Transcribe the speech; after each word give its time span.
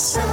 so 0.00 0.29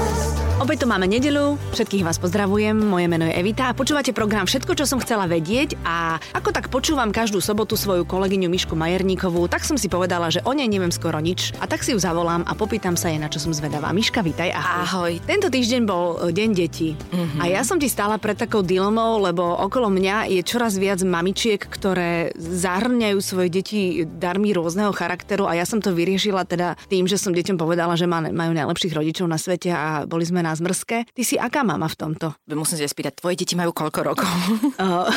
Opäť 0.57 0.81
tu 0.81 0.87
máme 0.89 1.05
nedelu, 1.05 1.53
všetkých 1.77 2.01
vás 2.01 2.17
pozdravujem, 2.17 2.73
moje 2.73 3.05
meno 3.05 3.29
je 3.29 3.37
Evita 3.37 3.69
a 3.69 3.77
počúvate 3.77 4.09
program 4.09 4.49
Všetko, 4.49 4.73
čo 4.73 4.89
som 4.89 4.97
chcela 4.97 5.29
vedieť 5.29 5.77
a 5.85 6.17
ako 6.33 6.49
tak 6.49 6.73
počúvam 6.73 7.13
každú 7.13 7.37
sobotu 7.45 7.77
svoju 7.77 8.09
kolegyňu 8.09 8.49
Mišku 8.49 8.73
Majerníkovú, 8.73 9.45
tak 9.45 9.61
som 9.61 9.77
si 9.77 9.85
povedala, 9.85 10.33
že 10.33 10.41
o 10.49 10.57
nej 10.57 10.65
neviem 10.65 10.89
skoro 10.89 11.21
nič 11.21 11.53
a 11.61 11.69
tak 11.69 11.85
si 11.85 11.93
ju 11.93 12.01
zavolám 12.01 12.41
a 12.49 12.57
popýtam 12.57 12.97
sa 12.97 13.13
jej, 13.13 13.21
na 13.21 13.29
čo 13.29 13.37
som 13.37 13.53
zvedavá. 13.53 13.93
Miška, 13.93 14.25
vítaj, 14.25 14.49
ahoj. 14.49 14.81
Ahoj. 14.81 15.11
Tento 15.29 15.53
týždeň 15.53 15.81
bol 15.85 16.17
e, 16.25 16.33
deň 16.33 16.49
detí 16.57 16.97
mm-hmm. 16.97 17.37
a 17.37 17.53
ja 17.53 17.61
som 17.61 17.77
ti 17.77 17.85
stála 17.85 18.17
pred 18.17 18.41
takou 18.41 18.65
dilmou, 18.65 19.21
lebo 19.21 19.45
okolo 19.61 19.93
mňa 19.93 20.33
je 20.33 20.41
čoraz 20.41 20.81
viac 20.81 21.05
mamičiek, 21.05 21.61
ktoré 21.61 22.33
zahrňajú 22.33 23.17
svoje 23.21 23.53
deti 23.53 24.09
darmi 24.09 24.57
rôzneho 24.57 24.89
charakteru 24.89 25.45
a 25.45 25.53
ja 25.53 25.69
som 25.69 25.85
to 25.85 25.93
vyriešila 25.93 26.49
teda 26.49 26.73
tým, 26.89 27.05
že 27.05 27.21
som 27.21 27.29
deťom 27.29 27.61
povedala, 27.61 27.93
že 27.93 28.09
majú 28.09 28.57
najlepších 28.57 28.97
rodičov 28.97 29.29
na 29.29 29.37
svete 29.37 29.69
a 29.69 30.09
boli 30.09 30.25
sme 30.25 30.46
na 30.47 30.55
zmrzke. 30.55 31.03
Ty 31.11 31.23
si 31.27 31.35
aká 31.35 31.67
mama 31.67 31.91
v 31.91 31.95
tomto? 31.99 32.31
Musím 32.47 32.79
sa 32.79 32.87
spýtať, 32.87 33.19
tvoje 33.19 33.35
deti 33.35 33.59
majú 33.59 33.75
koľko 33.75 33.99
rokov? 34.03 34.31
Uh, 34.77 35.09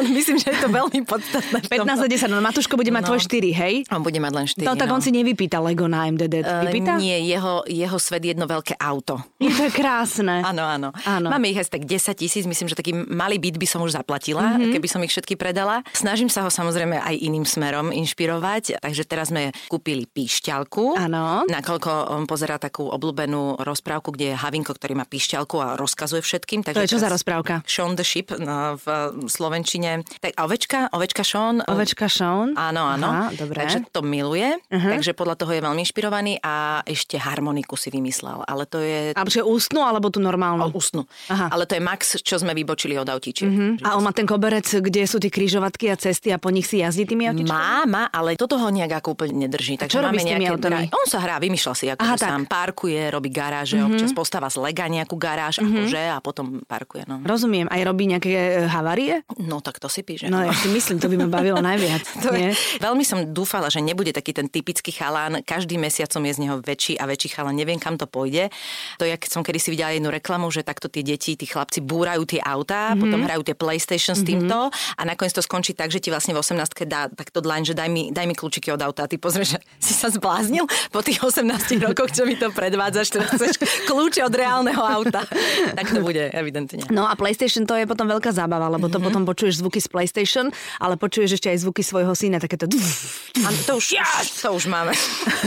myslím, 0.16 0.40
že 0.40 0.48
je 0.48 0.58
to 0.64 0.72
veľmi 0.72 1.04
podstatné. 1.04 1.68
15 1.68 1.84
a 1.84 2.08
10, 2.08 2.32
no 2.32 2.40
Matuško 2.40 2.80
bude 2.80 2.88
mať 2.88 3.02
no, 3.04 3.08
tvoj 3.12 3.20
4, 3.28 3.60
hej? 3.60 3.74
On 3.92 4.00
bude 4.00 4.16
mať 4.16 4.32
len 4.32 4.46
4. 4.48 4.64
No 4.64 4.72
tak 4.72 4.88
no. 4.88 4.96
on 4.96 5.00
si 5.04 5.12
nevypýta 5.12 5.60
Lego 5.60 5.84
na 5.84 6.08
MDD. 6.08 6.40
Uh, 6.40 6.64
vypýta? 6.64 6.96
Nie, 6.96 7.20
jeho, 7.28 7.60
jeho 7.68 7.98
svet 8.00 8.24
je 8.24 8.32
jedno 8.32 8.48
veľké 8.48 8.80
auto. 8.80 9.20
Je 9.36 9.52
to 9.52 9.68
krásne. 9.68 10.40
áno, 10.48 10.64
áno, 10.64 10.88
áno. 11.04 11.28
Máme 11.28 11.52
ich 11.52 11.60
asi 11.60 11.68
tak 11.68 11.84
10 11.84 12.16
tisíc, 12.16 12.48
myslím, 12.48 12.72
že 12.72 12.78
taký 12.78 12.96
malý 12.96 13.36
byt 13.36 13.60
by 13.60 13.66
som 13.68 13.84
už 13.84 14.00
zaplatila, 14.00 14.56
mm-hmm. 14.56 14.72
keby 14.72 14.88
som 14.88 15.00
ich 15.04 15.12
všetky 15.12 15.36
predala. 15.36 15.84
Snažím 15.92 16.32
sa 16.32 16.40
ho 16.46 16.48
samozrejme 16.48 16.96
aj 16.96 17.14
iným 17.20 17.44
smerom 17.44 17.92
inšpirovať, 17.92 18.80
takže 18.80 19.04
teraz 19.04 19.28
sme 19.28 19.52
kúpili 19.68 20.08
píšťalku. 20.08 20.96
Áno. 20.96 21.44
Nakoľko 21.52 22.16
on 22.16 22.24
pozerá 22.24 22.56
takú 22.56 22.88
obľúbenú 22.88 23.60
rozprávku, 23.60 24.07
kde 24.12 24.32
je 24.32 24.36
Havinko, 24.36 24.72
ktorý 24.74 24.98
má 24.98 25.06
píšťalku 25.06 25.56
a 25.58 25.78
rozkazuje 25.78 26.22
všetkým. 26.22 26.66
Takže 26.66 26.78
to 26.78 26.84
je 26.84 26.92
čo 26.94 27.00
za 27.00 27.10
rozprávka? 27.12 27.62
Sean 27.64 27.94
the 27.94 28.06
Ship 28.06 28.28
no, 28.38 28.76
v 28.78 28.86
Slovenčine. 29.28 30.04
Tak 30.20 30.36
ovečka, 30.38 30.92
ovečka 30.92 31.22
Sean. 31.22 31.60
Ovečka 31.64 32.06
Sean? 32.10 32.54
Áno, 32.56 32.82
áno. 32.84 33.08
Aha, 33.08 33.26
dobre. 33.36 33.64
Takže 33.64 33.88
to 33.92 34.00
miluje, 34.04 34.56
uh-huh. 34.56 34.92
takže 34.98 35.12
podľa 35.12 35.36
toho 35.38 35.52
je 35.54 35.60
veľmi 35.64 35.80
inšpirovaný 35.84 36.40
a 36.42 36.80
ešte 36.84 37.18
harmoniku 37.18 37.76
si 37.76 37.88
vymyslel. 37.92 38.44
Ale 38.44 38.64
to 38.64 38.80
je... 38.80 39.12
A 39.12 39.22
že 39.28 39.44
ústnu 39.44 39.84
alebo 39.84 40.08
tú 40.08 40.18
normálnu? 40.18 40.72
O, 40.72 40.78
ústnu. 40.78 41.04
Aha. 41.28 41.52
Ale 41.52 41.68
to 41.68 41.76
je 41.76 41.82
max, 41.84 42.16
čo 42.24 42.40
sme 42.40 42.56
vybočili 42.56 42.96
od 42.96 43.08
autičiek. 43.08 43.48
Uh-huh. 43.48 43.76
A 43.84 43.98
on 43.98 44.02
má 44.02 44.12
ten 44.16 44.24
koberec, 44.24 44.64
kde 44.64 45.04
sú 45.04 45.20
tie 45.20 45.28
krížovatky 45.28 45.92
a 45.92 45.96
cesty 46.00 46.32
a 46.32 46.40
po 46.40 46.48
nich 46.48 46.64
si 46.64 46.80
jazdí 46.80 47.04
tými 47.04 47.28
autičkami? 47.28 47.52
Má, 47.52 47.84
má, 47.84 48.02
ale 48.08 48.38
toto 48.40 48.56
ho 48.56 48.68
nejak 48.72 49.04
ako 49.04 49.18
úplne 49.18 49.48
nedrží. 49.48 49.76
Takže 49.76 49.92
čo 49.92 50.00
robí 50.00 50.18
s 50.22 50.26
tými 50.26 50.48
autami? 50.48 50.88
On 50.88 51.06
sa 51.06 51.20
hrá, 51.20 51.36
vymýšľa 51.36 51.74
si, 51.76 51.86
ako 51.92 52.00
Aha, 52.00 52.16
sám 52.16 52.48
parkuje, 52.48 53.12
robí 53.12 53.28
garáže, 53.28 53.76
uh-huh. 53.78 53.97
Občas 53.98 54.14
postáva 54.14 54.46
z 54.46 54.62
lega 54.62 54.86
nejakú 54.86 55.18
garáž, 55.18 55.58
mm-hmm. 55.58 55.74
akože, 55.74 56.02
a 56.14 56.18
potom 56.22 56.62
parkuje. 56.62 57.02
No. 57.10 57.18
Rozumiem. 57.26 57.66
Aj 57.66 57.82
robí 57.82 58.06
nejaké 58.06 58.30
e, 58.30 58.70
havárie? 58.70 59.26
No 59.42 59.58
tak 59.58 59.82
to 59.82 59.90
si 59.90 60.06
píše. 60.06 60.30
No 60.30 60.46
ja 60.46 60.54
si 60.54 60.70
myslím, 60.70 61.02
to 61.02 61.10
by 61.10 61.26
ma 61.26 61.28
bavilo 61.28 61.58
najviac. 61.58 62.02
to 62.24 62.30
nie? 62.30 62.54
Je, 62.54 62.78
veľmi 62.78 63.02
som 63.02 63.26
dúfala, 63.34 63.66
že 63.66 63.82
nebude 63.82 64.14
taký 64.14 64.30
ten 64.30 64.46
typický 64.46 64.94
chalán. 64.94 65.42
Každý 65.42 65.74
mesiac 65.76 66.08
som 66.14 66.22
je 66.22 66.32
z 66.32 66.46
neho 66.46 66.62
väčší 66.62 66.94
a 66.96 67.10
väčší 67.10 67.34
chalán. 67.34 67.58
Neviem, 67.58 67.82
kam 67.82 67.98
to 67.98 68.06
pôjde. 68.06 68.54
To 69.02 69.04
je, 69.04 69.18
keď 69.18 69.30
som 69.34 69.42
kedy 69.42 69.58
si 69.58 69.68
videla 69.74 69.90
jednu 69.90 70.14
reklamu, 70.14 70.46
že 70.54 70.62
takto 70.62 70.86
tie 70.86 71.02
deti, 71.02 71.34
tí 71.34 71.46
chlapci 71.48 71.82
búrajú 71.82 72.22
tie 72.28 72.40
autá, 72.44 72.92
mm-hmm. 72.92 73.02
potom 73.02 73.20
hrajú 73.26 73.42
tie 73.42 73.56
PlayStation 73.58 74.14
s 74.14 74.22
týmto 74.22 74.70
mm-hmm. 74.70 75.00
a 75.00 75.02
nakoniec 75.08 75.34
to 75.34 75.42
skončí 75.42 75.74
tak, 75.74 75.90
že 75.90 75.98
ti 75.98 76.14
vlastne 76.14 76.36
v 76.36 76.40
18 76.40 76.86
dá 76.86 77.10
takto 77.10 77.42
dlaň, 77.42 77.72
že 77.72 77.74
daj 77.74 77.88
mi, 77.90 78.14
daj 78.14 78.26
mi 78.28 78.34
kľúčiky 78.36 78.70
od 78.70 78.80
auta. 78.80 79.04
A 79.04 79.10
ty 79.10 79.18
pozrieš, 79.18 79.56
že 79.56 79.60
si 79.86 79.92
sa 79.96 80.12
zbláznil 80.12 80.68
po 80.94 81.00
tých 81.02 81.20
18 81.20 81.48
rokoch, 81.82 82.14
čo 82.14 82.28
mi 82.28 82.38
to 82.38 82.52
predvádzaš, 82.52 83.08
teraz 83.14 83.28
chceš 83.34 83.56
kľúče 83.88 84.20
od 84.20 84.34
reálneho 84.36 84.84
auta. 84.84 85.24
tak 85.78 85.88
to 85.88 86.04
bude, 86.04 86.28
evidentne. 86.36 86.84
No 86.92 87.08
a 87.08 87.16
PlayStation 87.16 87.64
to 87.64 87.72
je 87.72 87.88
potom 87.88 88.04
veľká 88.04 88.36
zábava, 88.36 88.68
lebo 88.68 88.92
to 88.92 89.00
mm-hmm. 89.00 89.06
potom 89.08 89.22
počuješ 89.24 89.64
zvuky 89.64 89.80
z 89.80 89.88
PlayStation, 89.88 90.52
ale 90.76 91.00
počuješ 91.00 91.40
ešte 91.40 91.48
aj 91.48 91.64
zvuky 91.64 91.80
svojho 91.80 92.12
syna, 92.12 92.36
takéto... 92.36 92.68
A 92.68 93.48
to 93.64 93.80
už, 93.80 93.96
yes! 93.96 94.44
to 94.44 94.52
už 94.52 94.68
máme. 94.68 94.92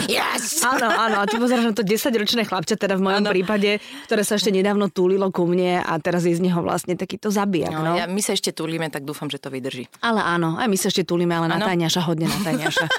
Yes! 0.09 0.66
Áno, 0.66 0.90
áno, 0.90 1.22
a 1.22 1.30
ty 1.30 1.38
pozeráš 1.38 1.69
na 1.69 1.75
to 1.78 1.85
10-ročné 1.85 2.50
chlapče, 2.50 2.81
teda 2.81 2.97
v 2.97 3.06
mojom 3.06 3.22
ano. 3.22 3.30
prípade, 3.30 3.78
ktoré 4.09 4.25
sa 4.25 4.41
ešte 4.41 4.50
nedávno 4.50 4.90
túlilo 4.90 5.30
ku 5.30 5.46
mne 5.46 5.85
a 5.85 5.94
teraz 6.01 6.25
je 6.25 6.34
z 6.34 6.41
neho 6.41 6.66
vlastne 6.66 6.97
takýto 6.97 7.30
zabijak. 7.30 7.69
No, 7.69 7.85
no. 7.85 7.94
Ja, 7.94 8.09
my 8.09 8.22
sa 8.24 8.34
ešte 8.34 8.56
túlime, 8.56 8.90
tak 8.90 9.06
dúfam, 9.06 9.30
že 9.30 9.38
to 9.38 9.53
vydrží. 9.53 9.85
Ale 10.01 10.24
áno, 10.24 10.57
aj 10.57 10.66
my 10.66 10.78
sa 10.80 10.90
ešte 10.90 11.06
túlime, 11.06 11.38
ale 11.38 11.51
ano. 11.51 11.62
na 11.62 11.69
tajňaša, 11.69 12.01
hodne 12.07 12.25
na 12.25 12.40
tajňaša. 12.41 12.85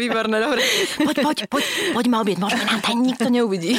Výborné, 0.00 0.36
dobre. 0.40 0.60
Poď, 1.00 1.16
poď, 1.22 1.38
poď, 1.48 1.64
poď 1.92 2.04
ma 2.08 2.20
obieť, 2.24 2.38
môžeme 2.40 2.64
tam 2.66 2.80
nikto 2.98 3.28
neuvidí. 3.28 3.76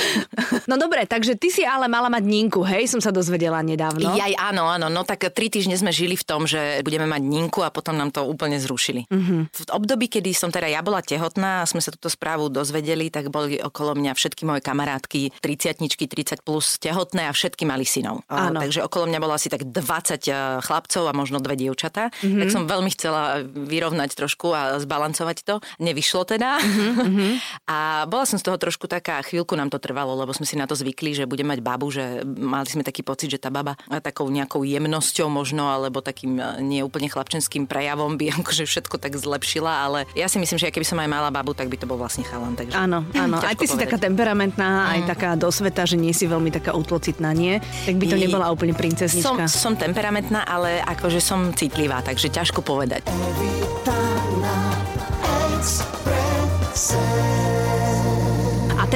No 0.69 0.75
dobre, 0.75 1.07
takže 1.07 1.39
ty 1.39 1.49
si 1.49 1.63
ale 1.63 1.87
mala 1.87 2.11
mať 2.11 2.23
Ninku, 2.23 2.61
hej, 2.63 2.91
som 2.91 2.99
sa 2.99 3.09
dozvedela 3.09 3.59
nedávno. 3.63 4.15
Jaj, 4.15 4.33
áno, 4.37 4.67
áno, 4.67 4.87
no 4.91 5.01
tak 5.07 5.31
tri 5.31 5.47
týždne 5.47 5.79
sme 5.79 5.95
žili 5.95 6.19
v 6.19 6.25
tom, 6.27 6.45
že 6.45 6.81
budeme 6.83 7.07
mať 7.07 7.21
Ninku 7.23 7.63
a 7.63 7.71
potom 7.71 7.95
nám 7.95 8.11
to 8.11 8.27
úplne 8.27 8.59
zrušili. 8.59 9.07
Mm-hmm. 9.07 9.41
V 9.53 9.61
období, 9.71 10.11
kedy 10.11 10.31
som 10.35 10.51
teda 10.53 10.67
ja 10.69 10.83
bola 10.83 10.99
tehotná 11.01 11.63
a 11.63 11.69
sme 11.69 11.79
sa 11.79 11.89
túto 11.89 12.11
správu 12.11 12.51
dozvedeli, 12.51 13.07
tak 13.07 13.31
boli 13.31 13.57
okolo 13.57 13.95
mňa 13.97 14.11
všetky 14.13 14.43
moje 14.43 14.61
kamarátky, 14.63 15.39
30 15.39 15.79
30 15.81 16.43
plus 16.43 16.77
tehotné 16.77 17.29
a 17.29 17.31
všetky 17.33 17.63
mali 17.63 17.83
synov. 17.87 18.23
Áno. 18.27 18.59
Takže 18.61 18.83
okolo 18.85 19.07
mňa 19.09 19.19
bolo 19.21 19.33
asi 19.35 19.47
tak 19.47 19.67
20 19.67 19.73
e, 19.73 20.31
chlapcov 20.63 21.03
a 21.07 21.13
možno 21.13 21.37
dve 21.39 21.55
dievčatá. 21.55 22.09
Mm-hmm. 22.09 22.41
Tak 22.43 22.47
som 22.51 22.63
veľmi 22.69 22.89
chcela 22.93 23.41
vyrovnať 23.45 24.09
trošku 24.17 24.51
a 24.53 24.81
zbalancovať 24.81 25.37
to. 25.43 25.55
Nevyšlo 25.81 26.27
teda. 26.27 26.59
Mm-hmm. 26.59 27.31
a 27.73 27.77
bola 28.09 28.25
som 28.25 28.37
z 28.37 28.45
toho 28.45 28.57
trošku 28.57 28.85
taká, 29.07 29.23
chvíľku 29.23 29.55
nám 29.55 29.71
to 29.71 29.79
trvalo, 29.79 30.19
lebo 30.19 30.35
sme 30.35 30.43
si 30.43 30.59
na 30.59 30.67
to 30.67 30.75
zvykli, 30.75 31.15
že 31.15 31.23
bude 31.23 31.47
mať 31.47 31.63
babu, 31.63 31.87
že 31.87 32.27
mali 32.27 32.67
sme 32.67 32.83
taký 32.83 33.07
pocit, 33.07 33.31
že 33.31 33.39
tá 33.39 33.47
baba 33.47 33.79
takou 34.03 34.27
nejakou 34.27 34.67
jemnosťou 34.67 35.31
možno, 35.31 35.71
alebo 35.71 36.03
takým 36.03 36.35
e, 36.35 36.59
neúplne 36.59 37.07
chlapčenským 37.07 37.71
prejavom 37.71 38.19
by 38.19 38.31
akože 38.43 38.67
všetko 38.67 38.99
tak 38.99 39.15
zlepšila, 39.15 39.87
ale 39.87 40.03
ja 40.11 40.27
si 40.27 40.43
myslím, 40.43 40.59
že 40.59 40.75
keby 40.75 40.83
som 40.83 40.99
aj 40.99 41.07
mala 41.07 41.31
babu, 41.31 41.55
tak 41.55 41.71
by 41.71 41.79
to 41.79 41.87
bol 41.87 41.95
vlastne 41.95 42.27
chalan. 42.27 42.59
Takže 42.59 42.75
áno, 42.75 43.07
áno. 43.23 43.39
Aj 43.39 43.55
ty 43.55 43.63
povedať. 43.63 43.79
si 43.79 43.83
taká 43.87 43.97
temperamentná, 44.03 44.67
mm. 44.67 44.91
aj 44.91 44.99
taká 45.07 45.29
dosveta, 45.39 45.87
že 45.87 45.95
nie 45.95 46.11
si 46.11 46.27
veľmi 46.27 46.51
taká 46.51 46.75
utlocitná, 46.75 47.31
nie? 47.31 47.63
Tak 47.87 47.95
by 47.95 48.05
to 48.11 48.19
I... 48.19 48.27
nebola 48.27 48.51
úplne 48.51 48.75
princeznička. 48.75 49.47
Som, 49.47 49.71
som 49.71 49.73
temperamentná, 49.79 50.43
ale 50.43 50.83
akože 50.83 51.23
som 51.23 51.55
citlivá, 51.55 52.03
takže 52.03 52.27
ťažko 52.27 52.59
povedať. 52.59 53.07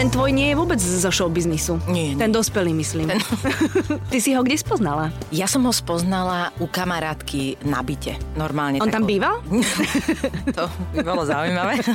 Ten 0.02 0.10
tvoj 0.10 0.34
nie 0.34 0.50
je 0.50 0.58
vôbec 0.58 0.82
zo 0.82 1.14
showbiznisu. 1.14 1.78
Nie. 1.86 2.18
Ten 2.18 2.34
dospelý, 2.34 2.74
myslím. 2.74 3.14
Ten... 3.14 3.22
Ty 4.10 4.18
si 4.18 4.34
ho 4.34 4.42
kde 4.42 4.58
spoznala? 4.58 5.14
Ja 5.30 5.46
som 5.46 5.62
ho 5.62 5.70
spoznala 5.70 6.50
u 6.58 6.66
kamarátky 6.66 7.62
na 7.70 7.86
byte. 7.86 8.18
Normálne. 8.34 8.82
On 8.82 8.90
tam 8.90 9.06
býval? 9.06 9.46
to 10.58 10.66
by 10.98 11.06
bolo 11.06 11.22
zaujímavé. 11.22 11.86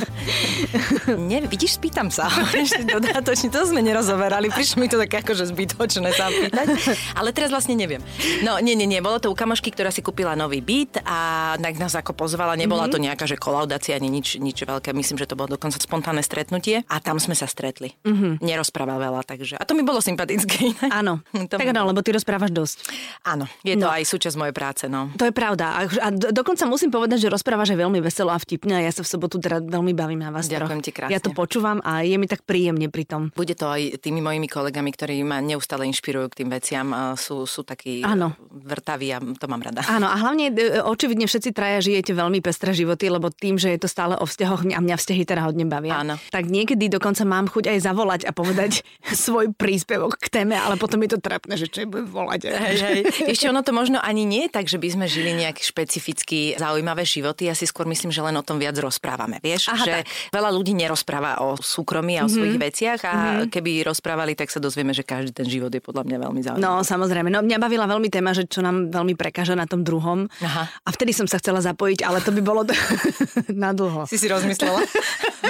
Nie, 1.27 1.43
vidíš, 1.51 1.83
spýtam 1.83 2.07
sa. 2.07 2.31
Ešte 2.55 2.87
dodatočne, 2.87 3.51
to 3.51 3.67
sme 3.67 3.83
nerozoberali. 3.83 4.55
Prišlo 4.55 4.77
mi 4.79 4.87
to 4.87 4.95
tak 5.03 5.27
akože 5.27 5.51
zbytočné 5.51 6.07
sa 6.15 6.31
pýtať. 6.31 6.79
Ale 7.11 7.35
teraz 7.35 7.51
vlastne 7.51 7.75
neviem. 7.75 7.99
No, 8.39 8.55
nie, 8.63 8.79
nie, 8.79 8.87
nie. 8.87 9.03
Bolo 9.03 9.19
to 9.19 9.27
u 9.27 9.35
kamošky, 9.35 9.67
ktorá 9.75 9.91
si 9.91 9.99
kúpila 9.99 10.31
nový 10.31 10.63
byt 10.63 11.03
a 11.03 11.19
tak 11.59 11.75
nás 11.75 11.91
ako 11.91 12.15
pozvala. 12.15 12.55
Nebola 12.55 12.87
mm-hmm. 12.87 12.95
to 12.95 13.03
nejaká, 13.03 13.27
že 13.27 13.35
kolaudácia, 13.35 13.99
ani 13.99 14.07
nič, 14.07 14.39
nič 14.39 14.63
veľké. 14.63 14.95
Myslím, 14.95 15.19
že 15.19 15.27
to 15.27 15.35
bolo 15.35 15.59
dokonca 15.59 15.75
spontánne 15.75 16.23
stretnutie. 16.23 16.87
A 16.87 17.03
tam 17.03 17.19
sme 17.19 17.35
sa 17.35 17.51
stretli. 17.51 17.96
Mm-hmm. 18.03 18.43
Nerozpráva 18.43 18.95
veľa, 19.01 19.21
takže... 19.23 19.55
A 19.57 19.63
to 19.65 19.73
mi 19.73 19.81
bolo 19.85 20.01
sympatické. 20.03 20.75
Áno, 20.91 21.23
to 21.49 21.55
tak 21.57 21.69
áno, 21.71 21.89
lebo 21.89 22.01
ty 22.01 22.13
rozprávaš 22.13 22.51
dosť. 22.53 22.77
Áno, 23.25 23.45
je 23.65 23.75
to 23.77 23.87
no. 23.87 23.93
aj 23.93 24.03
súčasť 24.05 24.35
mojej 24.37 24.55
práce, 24.55 24.85
no. 24.85 25.11
To 25.17 25.25
je 25.27 25.33
pravda. 25.33 25.77
A, 25.77 25.81
a 25.85 26.07
dokonca 26.13 26.63
musím 26.69 26.93
povedať, 26.93 27.27
že 27.27 27.33
rozprávaš 27.33 27.73
aj 27.73 27.79
veľmi 27.81 27.99
veselo 28.03 28.31
a 28.33 28.39
vtipne 28.39 28.77
a 28.77 28.81
ja 28.83 28.91
sa 28.93 29.01
v 29.03 29.09
sobotu 29.09 29.41
teda 29.41 29.63
veľmi 29.63 29.93
bavím 29.93 30.21
na 30.21 30.29
vás. 30.29 30.47
Ďakujem 30.47 30.81
ti 30.83 30.91
krásne. 30.93 31.13
Ja 31.13 31.21
to 31.21 31.33
počúvam 31.33 31.83
a 31.83 32.03
je 32.03 32.15
mi 32.15 32.27
tak 32.29 32.43
príjemne 32.43 32.87
pri 32.87 33.03
tom. 33.07 33.21
Bude 33.35 33.53
to 33.53 33.69
aj 33.69 34.01
tými 34.01 34.23
mojimi 34.23 34.47
kolegami, 34.49 34.89
ktorí 34.93 35.21
ma 35.23 35.43
neustále 35.43 35.85
inšpirujú 35.89 36.27
k 36.33 36.37
tým 36.43 36.49
veciam. 36.49 36.87
Sú, 37.19 37.45
sú 37.45 37.61
takí 37.67 38.01
áno. 38.01 38.33
vrtaví 38.49 39.11
a 39.13 39.19
to 39.21 39.45
mám 39.45 39.61
rada. 39.61 39.83
Áno, 39.87 40.07
a 40.07 40.15
hlavne 40.17 40.51
e, 40.51 40.81
očividne 40.81 41.29
všetci 41.29 41.51
traja 41.51 41.83
žijete 41.83 42.11
veľmi 42.15 42.39
pestré 42.41 42.73
životy, 42.73 43.11
lebo 43.11 43.29
tým, 43.29 43.59
že 43.59 43.73
je 43.75 43.79
to 43.79 43.89
stále 43.89 44.15
o 44.17 44.25
vzťahoch 44.25 44.65
a 44.67 44.79
mňa 44.79 44.95
vzťahy 44.97 45.23
teda 45.27 45.41
hodne 45.45 45.65
bavia. 45.67 46.01
Áno. 46.01 46.15
Tak 46.31 46.49
niekedy 46.49 46.89
dokonca 46.89 47.23
mám 47.27 47.45
chuť 47.47 47.69
aj 47.71 47.76
aj 47.77 47.81
zavolať 47.85 48.21
a 48.25 48.31
povedať 48.33 48.81
svoj 49.25 49.53
príspevok 49.53 50.17
k 50.17 50.27
téme, 50.27 50.57
ale 50.57 50.75
potom 50.75 50.97
je 51.05 51.15
to 51.15 51.19
trapné, 51.21 51.53
že 51.55 51.69
čo 51.69 51.85
je 51.85 51.87
budem 51.87 52.09
volať. 52.09 52.49
Hej, 52.49 52.77
hej. 52.81 52.99
Ešte 53.29 53.45
ono 53.47 53.61
to 53.61 53.71
možno 53.71 54.01
ani 54.01 54.25
nie 54.25 54.49
je 54.49 54.51
tak, 54.51 54.65
že 54.65 54.81
by 54.81 54.89
sme 54.89 55.05
žili 55.05 55.37
nejak 55.37 55.61
špecificky 55.61 56.57
zaujímavé 56.57 57.05
životy. 57.05 57.47
Ja 57.47 57.55
si 57.55 57.69
skôr 57.69 57.85
myslím, 57.85 58.09
že 58.09 58.25
len 58.25 58.33
o 58.35 58.43
tom 58.43 58.57
viac 58.57 58.73
rozprávame. 58.81 59.37
Vieš, 59.39 59.71
Aha, 59.71 59.85
že 59.85 59.93
tak. 60.01 60.33
veľa 60.33 60.49
ľudí 60.51 60.73
nerozpráva 60.73 61.45
o 61.45 61.55
súkromí 61.55 62.17
a 62.17 62.25
o 62.25 62.25
mm-hmm. 62.25 62.33
svojich 62.33 62.57
veciach 62.57 62.99
a 63.05 63.13
mm-hmm. 63.13 63.49
keby 63.53 63.71
rozprávali, 63.85 64.33
tak 64.33 64.49
sa 64.49 64.57
dozvieme, 64.57 64.91
že 64.91 65.05
každý 65.05 65.31
ten 65.31 65.45
život 65.45 65.69
je 65.69 65.81
podľa 65.83 66.03
mňa 66.09 66.17
veľmi 66.17 66.41
zaujímavý. 66.41 66.65
No, 66.65 66.81
samozrejme. 66.81 67.29
No, 67.29 67.45
mňa 67.45 67.57
bavila 67.61 67.85
veľmi 67.85 68.09
téma, 68.09 68.33
že 68.33 68.49
čo 68.49 68.65
nám 68.65 68.89
veľmi 68.89 69.13
prekáža 69.13 69.53
na 69.53 69.69
tom 69.69 69.85
druhom. 69.85 70.25
Aha. 70.41 70.65
A 70.65 70.89
vtedy 70.89 71.13
som 71.13 71.29
sa 71.29 71.37
chcela 71.37 71.61
zapojiť, 71.61 72.01
ale 72.07 72.23
to 72.23 72.33
by 72.33 72.41
bolo 72.41 72.61
na 73.53 73.75
dlho. 73.75 74.07
Si 74.07 74.17
si 74.17 74.25
rozmyslela? 74.31 74.81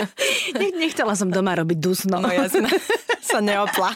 Nechcela 0.82 1.14
som 1.14 1.30
doma 1.32 1.56
robiť 1.56 1.78
dusno 1.78 2.17
No 2.22 2.30
ja 2.30 2.46
som 2.50 2.66
sa 3.32 3.40
neopla. 3.44 3.92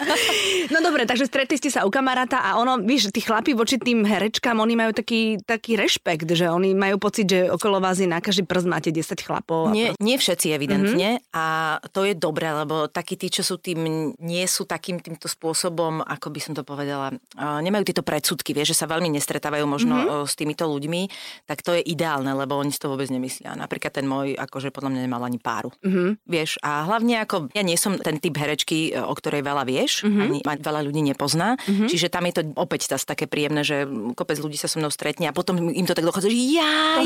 No 0.68 0.83
dobre, 0.83 1.07
takže 1.07 1.25
stretli 1.25 1.56
ste 1.56 1.71
sa 1.71 1.88
u 1.88 1.91
kamaráta 1.91 2.44
a 2.44 2.59
ono, 2.59 2.83
víš, 2.83 3.09
tí 3.15 3.23
chlapi 3.23 3.56
voči 3.56 3.79
tým 3.79 4.03
herečkám, 4.03 4.59
oni 4.59 4.75
majú 4.75 4.91
taký, 4.91 5.39
taký 5.41 5.79
rešpekt, 5.79 6.27
že 6.27 6.51
oni 6.51 6.75
majú 6.75 7.00
pocit, 7.00 7.31
že 7.31 7.47
okolo 7.47 7.79
vás 7.79 8.03
je 8.03 8.12
na 8.12 8.19
každý 8.19 8.44
prst 8.44 8.68
máte 8.68 8.89
10 8.91 9.15
chlapov. 9.23 9.71
Nie, 9.71 9.95
nie 10.03 10.19
všetci 10.19 10.51
evidentne 10.51 11.23
mm-hmm. 11.23 11.31
a 11.31 11.45
to 11.95 12.03
je 12.03 12.13
dobré, 12.13 12.51
lebo 12.51 12.91
takí 12.91 13.15
tí, 13.15 13.31
čo 13.31 13.41
sú 13.41 13.56
tým, 13.57 14.12
nie 14.19 14.45
sú 14.51 14.67
takým 14.67 15.00
týmto 15.00 15.31
spôsobom, 15.31 16.03
ako 16.03 16.27
by 16.27 16.39
som 16.44 16.53
to 16.53 16.67
povedala, 16.67 17.15
nemajú 17.39 17.88
tieto 17.88 18.03
predsudky, 18.03 18.51
vieš, 18.51 18.75
že 18.75 18.83
sa 18.83 18.91
veľmi 18.91 19.07
nestretávajú 19.15 19.63
možno 19.63 19.95
mm-hmm. 19.95 20.27
s 20.27 20.33
týmito 20.35 20.67
ľuďmi, 20.67 21.01
tak 21.47 21.63
to 21.63 21.79
je 21.79 21.81
ideálne, 21.85 22.35
lebo 22.35 22.59
oni 22.59 22.75
si 22.75 22.79
to 22.81 22.91
vôbec 22.91 23.07
nemyslia. 23.07 23.56
Napríklad 23.56 23.95
ten 23.95 24.06
môj, 24.07 24.35
akože 24.35 24.75
podľa 24.75 24.91
mňa 24.91 25.01
nemal 25.07 25.24
ani 25.24 25.39
páru. 25.39 25.71
Mm-hmm. 25.79 26.09
Vieš, 26.27 26.59
a 26.59 26.83
hlavne 26.83 27.24
ako, 27.24 27.53
ja 27.56 27.63
nie 27.63 27.79
som 27.79 27.95
ten 27.95 28.11
typ 28.18 28.36
herečky, 28.36 28.98
o 28.98 29.13
ktorej 29.13 29.46
veľa 29.46 29.63
vieš, 29.63 30.04
mm-hmm. 30.04 30.44
ani 30.44 30.60
veľa 30.60 30.81
ľudí 30.84 31.02
nepozná, 31.06 31.56
mm-hmm. 31.62 31.88
čiže 31.88 32.08
tam 32.10 32.25
je 32.28 32.34
to 32.36 32.42
opäť 32.58 32.92
tas 32.92 33.06
také 33.06 33.30
príjemné, 33.30 33.62
že 33.62 33.86
kopec 34.18 34.42
ľudí 34.42 34.58
sa 34.58 34.68
so 34.68 34.81
mnou 34.81 34.90
stretne 34.90 35.30
a 35.30 35.34
potom 35.36 35.69
im 35.69 35.86
to 35.86 35.94
tak 35.94 36.04
dochádza, 36.04 36.34
že 36.34 36.40
jaj, 36.58 37.06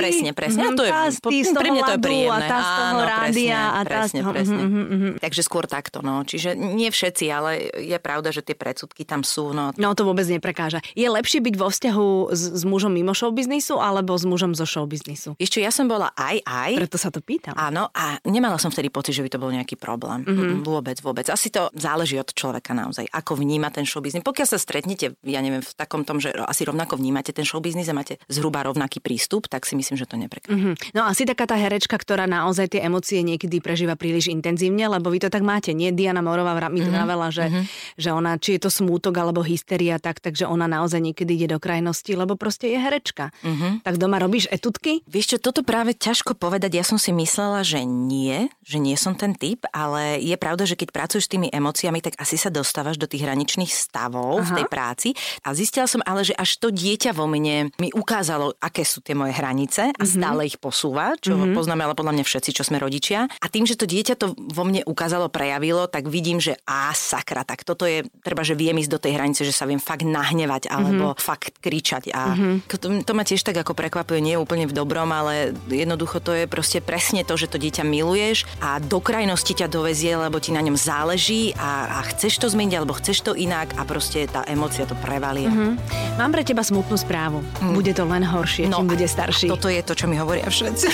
presne, 0.00 0.30
presne. 0.32 0.62
Mm-hmm. 0.66 0.74
A 0.74 0.78
to 0.78 0.84
je, 0.88 0.92
po, 1.20 1.28
pre 1.60 1.68
mňa 1.70 1.82
to 1.82 1.92
je 1.92 2.00
príjemné. 2.02 2.46
A 2.46 2.50
tá 2.50 2.58
z 2.58 2.70
toho 2.72 2.88
Áno, 2.88 3.04
rádia 3.04 3.28
presne, 3.28 3.52
a 3.52 3.80
tá 3.82 3.84
presne, 3.84 4.18
z 4.18 4.22
toho... 4.22 4.32
presne. 4.32 4.60
Mm-hmm, 4.62 4.84
mm-hmm. 4.88 5.12
Takže 5.20 5.42
skôr 5.44 5.64
takto, 5.68 5.98
no. 6.00 6.14
Čiže 6.24 6.56
nie 6.56 6.88
všetci, 6.88 7.24
ale 7.28 7.50
je 7.76 7.98
pravda, 8.00 8.32
že 8.32 8.40
tie 8.40 8.56
predsudky 8.56 9.04
tam 9.04 9.26
sú, 9.26 9.52
no. 9.52 9.74
No 9.76 9.92
to 9.92 10.06
vôbec 10.06 10.24
neprekáža. 10.30 10.80
Je 10.96 11.06
lepšie 11.06 11.44
byť 11.44 11.54
vo 11.58 11.68
vzťahu 11.68 12.08
s, 12.32 12.42
s 12.56 12.62
mužom 12.62 12.94
mimo 12.94 13.12
showbiznisu 13.12 13.76
alebo 13.76 14.14
s 14.16 14.24
mužom 14.24 14.54
zo 14.56 14.64
showbiznisu? 14.64 15.36
Ešte 15.36 15.60
ja 15.60 15.74
som 15.74 15.90
bola 15.90 16.14
aj, 16.14 16.40
aj. 16.46 16.70
Preto 16.78 16.96
sa 16.96 17.10
to 17.10 17.20
pýtam. 17.20 17.52
Áno, 17.58 17.90
a 17.92 18.16
nemala 18.24 18.56
som 18.56 18.70
vtedy 18.70 18.88
pocit, 18.88 19.16
že 19.16 19.24
by 19.26 19.30
to 19.32 19.42
bol 19.42 19.50
nejaký 19.50 19.76
problém. 19.76 20.24
Mm-hmm. 20.32 20.64
Vôbec, 20.64 20.98
vôbec. 21.04 21.26
Asi 21.28 21.52
to 21.52 21.68
záleží 21.76 22.16
od 22.16 22.32
človeka 22.32 22.72
naozaj, 22.72 23.06
ako 23.12 23.38
vníma 23.38 23.68
ten 23.68 23.84
showbiznis. 23.84 24.24
Pokiaľ 24.24 24.46
sa 24.48 24.58
stretnete, 24.58 25.14
ja 25.22 25.40
neviem, 25.44 25.60
v 25.60 25.72
takom 25.76 26.02
tom, 26.02 26.18
že 26.18 26.32
asi 26.32 26.64
rovnako 26.64 26.96
vnímate 26.96 27.30
ten 27.36 27.44
showbiznis 27.44 27.88
a 27.90 27.94
máte 27.96 28.16
zhruba 28.26 28.64
rovnaký 28.64 29.04
prístup, 29.04 29.46
tak 29.46 29.68
si 29.68 29.76
myslím, 29.76 30.00
že 30.00 30.08
to 30.08 30.16
neprekáža. 30.16 30.56
Mm-hmm. 30.56 30.94
No 30.96 31.04
asi 31.04 31.28
taká 31.28 31.44
tá 31.44 31.56
herečka, 31.58 31.94
ktorá 31.98 32.24
naozaj 32.24 32.76
tie 32.76 32.80
emócie 32.84 33.20
niekedy 33.20 33.60
prežíva 33.60 33.94
príliš 33.98 34.32
intenzívne, 34.32 34.88
lebo 34.88 35.12
vy 35.12 35.22
to 35.22 35.28
tak 35.28 35.44
máte. 35.44 35.76
Nie 35.76 35.92
Diana 35.92 36.24
Morová 36.24 36.56
mi 36.72 36.80
mm-hmm. 36.80 37.32
že, 37.34 37.44
mm-hmm. 37.48 37.64
že 37.98 38.08
ona, 38.14 38.38
či 38.38 38.56
je 38.56 38.60
to 38.64 38.70
smútok 38.70 39.14
alebo 39.18 39.42
hysteria, 39.44 39.98
tak, 39.98 40.22
takže 40.22 40.48
ona 40.48 40.64
naozaj 40.70 41.02
niekedy 41.02 41.36
ide 41.36 41.48
do 41.52 41.58
krajnosti, 41.58 42.12
lebo 42.14 42.38
proste 42.38 42.70
je 42.70 42.78
herečka. 42.78 43.34
Mm-hmm. 43.42 43.84
Tak 43.84 43.94
doma 43.98 44.22
robíš 44.22 44.46
etutky? 44.48 45.02
Vieš 45.10 45.36
čo, 45.36 45.38
toto 45.42 45.66
práve 45.66 45.92
ťažko 45.98 46.38
povedať. 46.38 46.78
Ja 46.78 46.84
som 46.86 46.96
si 46.96 47.10
myslela, 47.10 47.66
že 47.66 47.82
nie, 47.82 48.48
že 48.62 48.78
nie 48.78 48.94
som 48.94 49.18
ten 49.18 49.34
typ, 49.34 49.66
ale 49.74 50.21
je 50.22 50.36
pravda, 50.38 50.64
že 50.64 50.78
keď 50.78 50.94
pracuješ 50.94 51.26
s 51.26 51.32
tými 51.34 51.50
emóciami, 51.50 51.98
tak 51.98 52.14
asi 52.22 52.38
sa 52.38 52.48
dostávaš 52.48 52.96
do 52.96 53.10
tých 53.10 53.26
hraničných 53.26 53.68
stavov 53.68 54.40
Aha. 54.40 54.46
v 54.46 54.50
tej 54.62 54.66
práci. 54.70 55.08
A 55.42 55.52
zistila 55.52 55.90
som 55.90 56.00
ale, 56.06 56.22
že 56.22 56.34
až 56.38 56.62
to 56.62 56.70
dieťa 56.70 57.10
vo 57.12 57.26
mne 57.26 57.74
mi 57.82 57.90
ukázalo, 57.90 58.54
aké 58.62 58.86
sú 58.86 59.02
tie 59.02 59.18
moje 59.18 59.34
hranice 59.34 59.90
a 59.90 59.92
mm-hmm. 59.92 60.06
stále 60.06 60.46
ich 60.46 60.56
posúva, 60.62 61.18
čo 61.18 61.34
mm-hmm. 61.34 61.56
poznáme 61.56 61.82
ale 61.82 61.98
podľa 61.98 62.14
mňa 62.20 62.24
všetci, 62.24 62.50
čo 62.54 62.62
sme 62.62 62.78
rodičia. 62.78 63.26
A 63.26 63.46
tým, 63.50 63.66
že 63.66 63.74
to 63.74 63.90
dieťa 63.90 64.14
to 64.14 64.32
vo 64.38 64.62
mne 64.62 64.86
ukázalo, 64.86 65.26
prejavilo, 65.32 65.90
tak 65.90 66.06
vidím, 66.06 66.38
že 66.38 66.54
á, 66.68 66.94
sakra, 66.94 67.42
tak 67.42 67.66
toto 67.66 67.84
je, 67.88 68.06
treba, 68.22 68.46
že 68.46 68.54
viem 68.54 68.78
ísť 68.78 68.92
do 68.92 69.02
tej 69.02 69.18
hranice, 69.18 69.42
že 69.42 69.54
sa 69.54 69.66
viem 69.66 69.82
fakt 69.82 70.06
nahnevať 70.06 70.70
alebo 70.70 71.12
mm-hmm. 71.12 71.22
fakt 71.22 71.58
kričať. 71.58 72.14
A 72.14 72.22
mm-hmm. 72.36 72.54
to, 72.70 72.86
to 73.02 73.12
ma 73.16 73.26
tiež 73.26 73.42
tak 73.42 73.58
ako 73.58 73.74
prekvapuje, 73.74 74.22
nie 74.22 74.38
úplne 74.38 74.70
v 74.70 74.76
dobrom, 74.76 75.10
ale 75.10 75.56
jednoducho 75.66 76.22
to 76.22 76.32
je 76.36 76.44
proste 76.46 76.78
presne 76.84 77.26
to, 77.26 77.34
že 77.34 77.50
to 77.50 77.58
dieťa 77.58 77.82
miluješ 77.82 78.44
a 78.60 78.78
do 78.78 79.00
krajnosti 79.02 79.56
ťa 79.56 79.66
dovezie, 79.72 80.11
lebo 80.16 80.40
ti 80.40 80.50
na 80.54 80.62
ňom 80.64 80.76
záleží 80.78 81.52
a, 81.56 82.00
a 82.00 82.06
chceš 82.12 82.42
to 82.42 82.46
zmeniť 82.48 82.74
alebo 82.78 82.96
chceš 82.96 83.24
to 83.24 83.32
inak 83.36 83.74
a 83.76 83.82
proste 83.84 84.28
tá 84.28 84.46
emocia 84.48 84.88
to 84.88 84.96
prevalie. 84.98 85.48
Mm-hmm. 85.48 85.72
Mám 86.20 86.30
pre 86.32 86.42
teba 86.42 86.62
smutnú 86.64 86.96
správu. 86.96 87.44
Mm. 87.60 87.74
Bude 87.76 87.92
to 87.92 88.04
len 88.06 88.24
horšie, 88.24 88.68
no, 88.68 88.80
čím 88.80 88.88
bude 88.92 89.06
starší. 89.08 89.46
Toto 89.48 89.68
je 89.68 89.82
to, 89.84 89.92
čo 89.96 90.06
mi 90.06 90.16
hovoria 90.16 90.48
všetci. 90.48 90.86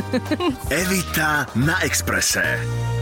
Evita 0.82 1.46
na 1.58 1.76
Exprese. 1.82 2.95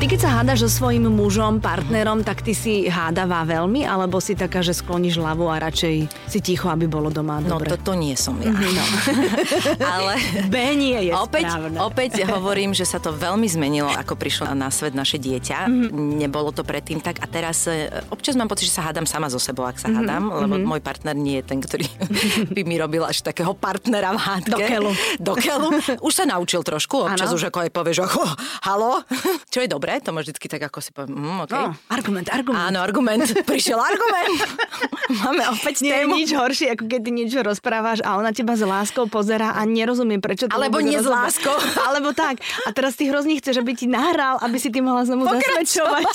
Ty 0.00 0.08
keď 0.08 0.20
sa 0.24 0.32
hádaš 0.40 0.64
so 0.64 0.80
svojím 0.80 1.12
mužom, 1.12 1.60
partnerom, 1.60 2.24
tak 2.24 2.40
ty 2.40 2.56
si 2.56 2.88
hádavá 2.88 3.44
veľmi, 3.44 3.84
alebo 3.84 4.16
si 4.16 4.32
taká, 4.32 4.64
že 4.64 4.72
skloníš 4.72 5.20
hlavu 5.20 5.44
a 5.52 5.60
radšej 5.60 6.08
si 6.24 6.38
ticho, 6.40 6.72
aby 6.72 6.88
bolo 6.88 7.12
doma 7.12 7.36
no, 7.44 7.60
dobre? 7.60 7.68
No 7.68 7.76
to, 7.76 7.92
to 7.92 7.94
nie 8.00 8.16
som 8.16 8.40
ja. 8.40 8.48
No. 8.48 8.84
Ale 10.00 10.16
B 10.48 10.56
nie 10.72 10.96
je 11.04 11.12
opäť, 11.12 11.52
správne. 11.52 11.76
opäť 11.84 12.24
hovorím, 12.24 12.72
že 12.72 12.88
sa 12.88 12.96
to 12.96 13.12
veľmi 13.12 13.44
zmenilo, 13.44 13.92
ako 13.92 14.16
prišlo 14.16 14.48
na 14.56 14.72
svet 14.72 14.96
naše 14.96 15.20
dieťa. 15.20 15.68
Mm-hmm. 15.68 16.16
Nebolo 16.16 16.48
to 16.56 16.64
predtým 16.64 17.04
tak 17.04 17.20
a 17.20 17.28
teraz 17.28 17.68
e, 17.68 17.92
občas 18.08 18.40
mám 18.40 18.48
pocit, 18.48 18.72
že 18.72 18.80
sa 18.80 18.88
hádam 18.88 19.04
sama 19.04 19.28
so 19.28 19.36
sebou, 19.36 19.68
ak 19.68 19.76
sa 19.76 19.92
mm-hmm. 19.92 20.00
hádam, 20.00 20.22
lebo 20.32 20.54
mm-hmm. 20.56 20.64
môj 20.64 20.80
partner 20.80 21.12
nie 21.12 21.44
je 21.44 21.44
ten, 21.44 21.60
ktorý 21.60 21.84
by 22.56 22.62
mi 22.64 22.80
robil 22.80 23.04
až 23.04 23.20
takého 23.20 23.52
partnera 23.52 24.16
v 24.16 24.20
hádke. 24.24 24.48
Do 24.48 24.58
keľu. 24.64 24.92
Do 25.20 25.34
keľu. 25.36 25.68
Už 26.00 26.12
sa 26.16 26.24
naučil 26.24 26.64
trošku, 26.64 27.04
občas 27.04 27.28
ano. 27.28 27.36
už 27.36 27.52
ako 27.52 27.68
aj 27.68 27.70
povieš, 27.76 27.98
ako, 28.08 28.24
halo, 28.64 29.04
čo 29.52 29.60
je 29.60 29.68
dobré 29.68 29.89
dobre, 29.90 30.06
to 30.06 30.10
ma 30.14 30.20
vždycky 30.22 30.46
tak 30.46 30.62
ako 30.70 30.78
si 30.78 30.90
poviem, 30.94 31.18
mm, 31.18 31.38
okay. 31.46 31.58
no, 31.58 31.74
argument, 31.90 32.26
argument. 32.30 32.62
Áno, 32.70 32.78
argument. 32.78 33.26
Prišiel 33.50 33.80
argument. 33.80 34.38
Máme 35.26 35.42
opäť 35.50 35.82
Nie 35.82 36.06
tému. 36.06 36.14
je 36.14 36.18
nič 36.22 36.30
horšie, 36.30 36.66
ako 36.78 36.84
keď 36.86 37.00
ty 37.02 37.10
niečo 37.10 37.38
rozprávaš 37.42 37.98
a 38.06 38.14
ona 38.14 38.30
teba 38.30 38.54
s 38.54 38.62
láskou 38.62 39.10
pozera 39.10 39.58
a 39.58 39.66
nerozumie, 39.66 40.22
prečo 40.22 40.46
to 40.46 40.54
Alebo 40.54 40.78
nie 40.78 40.98
s 40.98 41.08
láskou. 41.08 41.52
Alebo 41.90 42.14
tak. 42.14 42.38
A 42.66 42.70
teraz 42.70 42.94
ty 42.94 43.10
hrozne 43.10 43.34
chceš, 43.42 43.58
aby 43.58 43.74
ti 43.74 43.90
nahral, 43.90 44.38
aby 44.38 44.56
si 44.62 44.70
ty 44.70 44.78
mohla 44.78 45.02
znovu 45.02 45.26
zasvedčovať. 45.26 46.06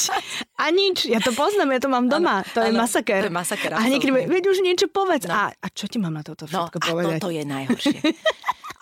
A 0.56 0.71
nič. 0.71 1.12
Ja 1.12 1.19
to 1.19 1.36
poznám, 1.36 1.75
ja 1.75 1.80
to 1.83 1.89
mám 1.92 2.07
doma. 2.07 2.45
Ano, 2.45 2.54
to 2.56 2.60
je 2.63 2.71
ano, 2.71 2.80
masaker. 2.80 3.21
To 3.28 3.30
je 3.31 3.36
masaker. 3.36 3.71
A 3.75 3.83
niekedy, 3.83 4.12
veď 4.16 4.44
už 4.48 4.63
niečo 4.63 4.88
povedz. 4.88 5.28
No. 5.28 5.36
A, 5.36 5.51
a 5.51 5.68
čo 5.68 5.92
ti 5.92 6.00
mám 6.00 6.16
na 6.16 6.24
toto 6.24 6.48
no, 6.48 6.71
všetko 6.71 6.78
no, 6.80 6.86
povedať? 6.88 7.12
A 7.12 7.19
toto 7.19 7.30
je 7.33 7.44
najhoršie. 7.44 8.00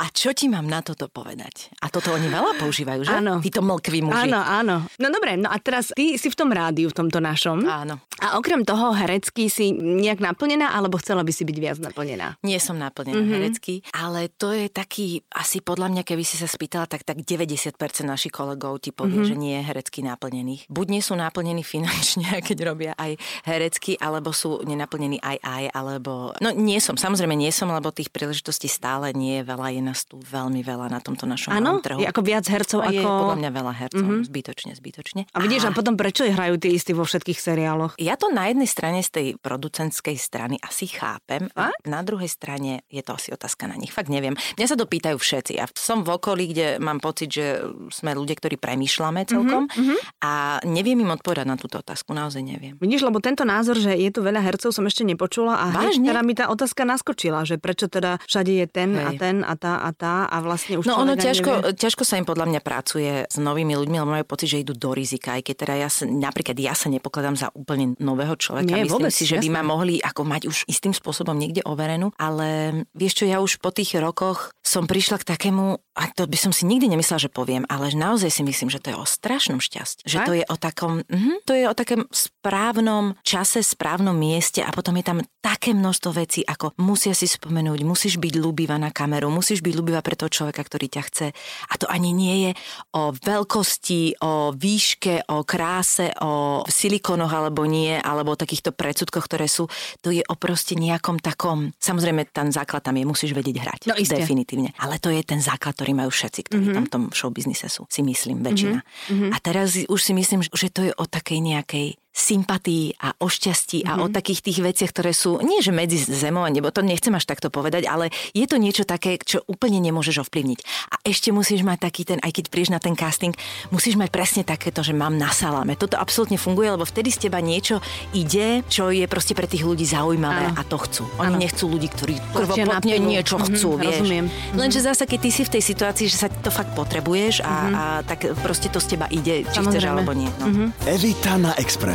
A 0.04 0.12
čo 0.12 0.36
ti 0.36 0.52
mám 0.52 0.68
na 0.68 0.84
toto 0.84 1.08
povedať? 1.08 1.72
A 1.80 1.88
toto 1.88 2.12
oni 2.12 2.28
veľa 2.28 2.60
používajú, 2.60 3.08
že? 3.08 3.16
Áno. 3.16 3.40
Títo 3.40 3.64
mlkví 3.64 4.04
muži. 4.04 4.28
Áno, 4.28 4.44
áno. 4.44 4.76
No 5.00 5.08
dobre, 5.08 5.40
no 5.40 5.48
a 5.48 5.56
teraz 5.64 5.96
ty 5.96 6.20
si 6.20 6.28
v 6.28 6.36
tom 6.36 6.52
rádiu, 6.52 6.92
v 6.92 6.96
tomto 7.00 7.24
našom. 7.24 7.64
Áno. 7.64 8.04
A 8.24 8.40
okrem 8.40 8.64
toho 8.64 8.96
herecky 8.96 9.52
si 9.52 9.75
nejak 9.75 10.24
naplnená, 10.24 10.72
alebo 10.72 10.96
chcela 10.96 11.28
by 11.28 11.31
si 11.36 11.44
byť 11.44 11.58
viac 11.60 11.78
naplnená? 11.84 12.40
Nie 12.40 12.56
som 12.64 12.80
naplnená 12.80 13.20
mm-hmm. 13.20 13.36
herecky, 13.36 13.74
ale 13.92 14.31
to 14.31 14.56
je 14.56 14.72
taký, 14.72 15.20
asi 15.36 15.60
podľa 15.60 15.92
mňa, 15.92 16.04
keby 16.08 16.24
si 16.24 16.40
sa 16.40 16.48
spýtala, 16.48 16.88
tak 16.88 17.04
tak 17.04 17.20
90% 17.20 17.75
našich 18.08 18.31
kolegov 18.31 18.80
ti 18.80 18.96
povie, 18.96 19.20
mm-hmm. 19.20 19.28
že 19.28 19.36
nie 19.36 19.60
je 19.60 19.64
herecky 19.68 20.00
naplnených. 20.08 20.72
Buď 20.72 20.86
nie 20.88 21.03
sú 21.03 21.20
naplnení 21.20 21.68
finančne, 21.75 22.39
keď 22.39 22.58
robia 22.63 22.92
aj 22.96 23.20
herecky, 23.44 24.00
alebo 24.00 24.32
sú 24.32 24.63
nenaplnení 24.63 25.20
aj 25.20 25.38
aj, 25.44 25.63
alebo... 25.75 26.32
No 26.39 26.56
nie 26.56 26.80
som, 26.80 26.96
samozrejme 26.96 27.36
nie 27.36 27.51
som, 27.51 27.68
lebo 27.68 27.92
tých 27.92 28.08
príležitostí 28.08 28.72
stále 28.72 29.12
nie 29.12 29.42
je 29.42 29.44
veľa, 29.44 29.68
je 29.75 29.82
nás 29.84 30.00
tu 30.08 30.15
veľmi 30.24 30.63
veľa 30.63 30.88
na 30.88 31.03
tomto 31.03 31.27
našom 31.27 31.51
ano? 31.51 31.84
trhu. 31.84 32.00
Je 32.00 32.08
ako 32.08 32.24
viac 32.24 32.48
hercov 32.48 32.80
a 32.80 32.88
ako... 32.88 32.96
Je 32.96 33.03
podľa 33.03 33.38
mňa 33.44 33.51
veľa 33.51 33.74
hercov, 33.75 34.08
mm-hmm. 34.08 34.27
zbytočne, 34.32 34.72
zbytočne. 34.80 35.22
A 35.36 35.38
vidíš, 35.44 35.68
a... 35.68 35.75
a 35.75 35.75
potom 35.75 36.00
prečo 36.00 36.24
hrajú 36.24 36.56
tí 36.56 36.72
istí 36.72 36.96
vo 36.96 37.03
všetkých 37.03 37.36
seriáloch? 37.36 38.00
Ja 38.00 38.12
to 38.15 38.32
na 38.32 38.50
jednej 38.50 38.70
strane 38.70 39.00
z 39.03 39.10
tej 39.10 39.27
producentskej 39.39 40.17
strany 40.17 40.55
asi 40.62 40.89
chápem, 40.89 41.48
a 41.53 41.74
na 41.88 42.01
druhej 42.01 42.29
strane 42.29 42.86
je 42.88 43.01
to 43.03 43.15
asi 43.15 43.34
otázka 43.34 43.67
na 43.70 43.75
nich. 43.77 43.91
Fakt 43.93 44.10
neviem. 44.10 44.34
Mňa 44.58 44.67
sa 44.67 44.77
to 44.77 44.89
pýtajú 44.89 45.17
všetci. 45.20 45.60
Ja 45.60 45.65
som 45.74 46.01
v 46.01 46.15
okolí, 46.15 46.51
kde 46.51 46.77
mám 46.79 47.00
pocit, 47.00 47.29
že 47.34 47.62
sme 47.93 48.15
ľudia, 48.15 48.38
ktorí 48.38 48.58
premýšľame 48.58 49.25
celkom 49.27 49.67
mm-hmm. 49.70 49.98
a 50.24 50.60
neviem 50.67 51.00
im 51.00 51.12
odpovedať 51.13 51.46
na 51.48 51.58
túto 51.60 51.79
otázku, 51.79 52.15
naozaj 52.15 52.41
neviem. 52.43 52.74
Vidíš, 52.77 53.05
lebo 53.05 53.20
tento 53.24 53.43
názor, 53.43 53.77
že 53.79 53.96
je 53.96 54.10
tu 54.10 54.24
veľa 54.24 54.41
hercov, 54.41 54.72
som 54.72 54.86
ešte 54.86 55.03
nepočula 55.05 55.58
a 55.60 55.65
Vážne? 55.72 56.08
teda 56.10 56.22
mi 56.22 56.34
tá 56.34 56.46
otázka 56.50 56.84
naskočila, 56.84 57.43
že 57.43 57.58
prečo 57.58 57.88
teda 57.88 58.20
všade 58.25 58.53
je 58.63 58.67
ten 58.70 58.89
Hej. 58.96 59.05
a 59.05 59.10
ten 59.17 59.36
a 59.43 59.53
tá 59.55 59.74
a 59.84 59.89
tá 59.93 60.15
a 60.27 60.38
vlastne 60.41 60.79
už 60.79 60.86
No 60.88 61.01
ono 61.01 61.13
ťažko, 61.17 61.75
ťažko 61.75 62.03
sa 62.05 62.17
im 62.20 62.25
podľa 62.27 62.50
mňa 62.50 62.62
pracuje 62.63 63.25
s 63.27 63.38
novými 63.38 63.74
ľuďmi, 63.77 63.98
lebo 64.00 64.10
majú 64.13 64.25
pocit, 64.27 64.53
že 64.53 64.62
idú 64.62 64.74
do 64.75 64.91
rizika, 64.93 65.39
aj 65.39 65.43
keď 65.46 65.55
teda 65.65 65.75
ja 65.79 65.89
sa, 65.89 66.03
napríklad 66.05 66.58
ja 66.60 66.74
sa 66.75 66.88
nepokladám 66.91 67.36
za 67.39 67.48
úplne 67.55 67.96
nového 68.03 68.36
človeka. 68.38 68.69
Nie, 68.69 68.86
Myslím 68.86 69.10
vôbec, 69.10 69.13
si, 69.15 69.25
že 69.25 69.39
jasné. 69.39 69.48
by 69.48 69.50
ma 69.55 69.63
mohli 69.63 69.98
ako 70.03 70.22
mať 70.27 70.41
už 70.51 70.57
istým 70.67 70.93
spôsobom 70.93 71.33
niekde 71.33 71.63
overenú, 71.63 72.12
ale 72.19 72.83
vieš 72.93 73.24
čo, 73.24 73.25
ja 73.25 73.39
už 73.39 73.63
po 73.63 73.72
tých 73.72 73.95
rokoch 73.98 74.51
som 74.63 74.86
prišla 74.86 75.24
k 75.24 75.27
takému, 75.33 75.79
a 75.95 76.03
to 76.12 76.27
by 76.27 76.38
som 76.38 76.51
si 76.51 76.67
nikdy 76.67 76.91
nemyslela, 76.91 77.24
že 77.24 77.31
poviem, 77.31 77.63
ale 77.72 77.95
naozaj 77.95 78.29
si 78.29 78.43
myslím, 78.43 78.69
že 78.69 78.83
to 78.83 78.91
je 78.91 78.98
o 79.00 79.07
strašnom 79.07 79.63
šťastí. 79.63 80.03
Že 80.03 80.17
to 80.27 80.33
je 80.38 80.45
o 80.45 80.55
takom, 80.60 80.93
mm, 81.07 81.48
to 81.48 81.53
je 81.55 81.65
o 81.67 81.75
takom 81.75 82.03
správnom 82.12 83.15
čase, 83.24 83.63
správnom 83.63 84.15
mieste 84.15 84.60
a 84.60 84.69
potom 84.75 84.98
je 85.00 85.05
tam 85.05 85.19
také 85.43 85.72
množstvo 85.75 86.10
vecí, 86.15 86.41
ako 86.43 86.75
musia 86.79 87.12
si 87.12 87.27
spomenúť, 87.27 87.83
musíš 87.83 88.19
byť 88.19 88.33
ľúbivá 88.39 88.79
na 88.79 88.89
kameru, 88.89 89.27
musíš 89.29 89.60
byť 89.60 89.74
ľúbivá 89.75 90.00
pre 90.01 90.15
toho 90.15 90.31
človeka, 90.31 90.63
ktorý 90.63 90.88
ťa 90.89 91.03
chce. 91.07 91.27
A 91.69 91.74
to 91.75 91.86
ani 91.91 92.15
nie 92.15 92.36
je 92.50 92.51
o 92.95 93.12
veľkosti, 93.13 94.24
o 94.24 94.55
výške, 94.55 95.29
o 95.29 95.43
kráse, 95.43 96.10
o 96.24 96.63
silikónoch 96.65 97.31
alebo 97.31 97.67
nie. 97.67 97.93
Alebo 98.02 98.34
o 98.34 98.38
takýchto 98.40 98.74
predsudkoch, 98.74 99.26
ktoré 99.28 99.46
sú, 99.46 99.70
to 100.02 100.10
je 100.10 100.24
o 100.26 100.36
proste 100.38 100.74
nejakom 100.78 101.20
takom, 101.20 101.74
samozrejme 101.78 102.30
ten 102.32 102.50
základ 102.50 102.82
tam 102.86 102.98
je, 102.98 103.06
musíš 103.06 103.32
vedieť 103.36 103.56
hrať. 103.62 103.82
No 103.90 103.96
isté. 104.00 104.22
Definitívne. 104.22 104.74
Ale 104.80 104.98
to 104.98 105.12
je 105.12 105.22
ten 105.26 105.42
základ, 105.44 105.78
ktorý 105.78 105.94
majú 105.94 106.12
všetci, 106.14 106.40
ktorí 106.50 106.64
mm-hmm. 106.64 106.78
tam 106.78 106.86
v 106.86 106.92
tom 106.92 107.04
showbiznise 107.14 107.68
sú, 107.70 107.86
si 107.90 108.02
myslím, 108.06 108.42
väčšina. 108.42 108.80
Mm-hmm. 108.82 109.32
A 109.34 109.38
teraz 109.44 109.76
už 109.76 110.00
si 110.00 110.14
myslím, 110.16 110.46
že 110.46 110.68
to 110.72 110.88
je 110.88 110.94
o 110.96 111.06
takej 111.06 111.40
nejakej 111.42 111.88
sympatii 112.13 113.01
a 113.01 113.17
o 113.17 113.27
šťastí 113.27 113.84
mm-hmm. 113.84 113.98
a 113.98 114.01
o 114.05 114.08
mhm. 114.08 114.13
takých 114.13 114.39
tých 114.46 114.60
veciach, 114.62 114.91
ktoré 114.93 115.12
sú, 115.17 115.41
nie 115.41 115.60
že 115.65 115.74
medzi 115.74 115.98
zemou 115.98 116.46
a 116.46 116.53
nebo, 116.53 116.70
to 116.70 116.86
nechcem 116.86 117.12
až 117.17 117.25
takto 117.25 117.50
povedať, 117.50 117.89
ale 117.89 118.13
je 118.38 118.46
to 118.46 118.62
niečo 118.62 118.86
také, 118.86 119.17
čo 119.17 119.41
úplne 119.50 119.82
nemôžeš 119.82 120.22
ovplyvniť. 120.22 120.60
A 120.93 120.96
ešte 121.01 121.34
musíš 121.34 121.65
mať 121.65 121.89
taký 121.89 122.05
ten, 122.05 122.22
aj 122.22 122.32
keď 122.38 122.46
prídeš 122.53 122.72
na 122.72 122.77
ten 122.77 122.93
casting, 122.93 123.34
musíš 123.74 123.98
mať 123.98 124.13
presne 124.13 124.41
takéto, 124.46 124.86
že 124.86 124.93
mám 124.93 125.17
na 125.17 125.34
saláme. 125.34 125.74
Toto 125.74 125.98
absolútne 125.98 126.38
funguje, 126.38 126.70
lebo 126.70 126.86
vtedy 126.86 127.10
z 127.10 127.27
teba 127.27 127.41
niečo 127.41 127.82
ide, 128.13 128.62
čo 128.70 128.93
je 128.93 129.10
proste 129.10 129.34
pre 129.34 129.50
tých 129.50 129.65
ľudí 129.65 129.84
zaujímavé 129.89 130.53
ano. 130.53 130.60
a 130.60 130.63
to 130.63 130.77
chcú. 130.77 131.03
Oni 131.17 131.34
ano. 131.34 131.41
nechcú 131.41 131.65
ľudí, 131.65 131.89
ktorí 131.89 132.15
krvopotne 132.29 132.96
niečo 133.01 133.41
mhm, 133.41 133.46
chcú, 133.50 133.70
mm-hmm, 133.74 133.82
vieš. 133.82 133.98
Rozumiem. 134.05 134.25
Lenže 134.53 134.79
zase, 134.86 135.03
keď 135.10 135.20
ty 135.25 135.29
si 135.34 135.41
v 135.41 135.51
tej 135.58 135.63
situácii, 135.65 136.05
že 136.05 136.17
sa 136.22 136.27
to 136.29 136.53
fakt 136.53 136.77
potrebuješ 136.77 137.41
a, 137.41 137.50
mm-hmm. 137.50 137.74
a 137.74 137.84
tak 138.05 138.20
proste 138.46 138.70
to 138.70 138.77
z 138.77 138.96
teba 138.96 139.10
ide, 139.10 139.48
či 139.50 139.58
Samozrejme. 139.58 139.72
chceš 139.74 139.84
alebo 139.89 140.12
nie. 140.13 140.29
No. 140.38 140.46
Mm-hmm. 140.46 140.67
Evita 140.86 141.34
na 141.41 141.51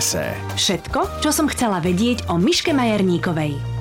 Exprese. 0.08 0.32
Všetko, 0.56 1.20
čo 1.20 1.30
som 1.36 1.52
chcela 1.52 1.84
vedieť 1.84 2.32
o 2.32 2.40
Miške 2.40 2.72
Majerníkovej. 2.72 3.77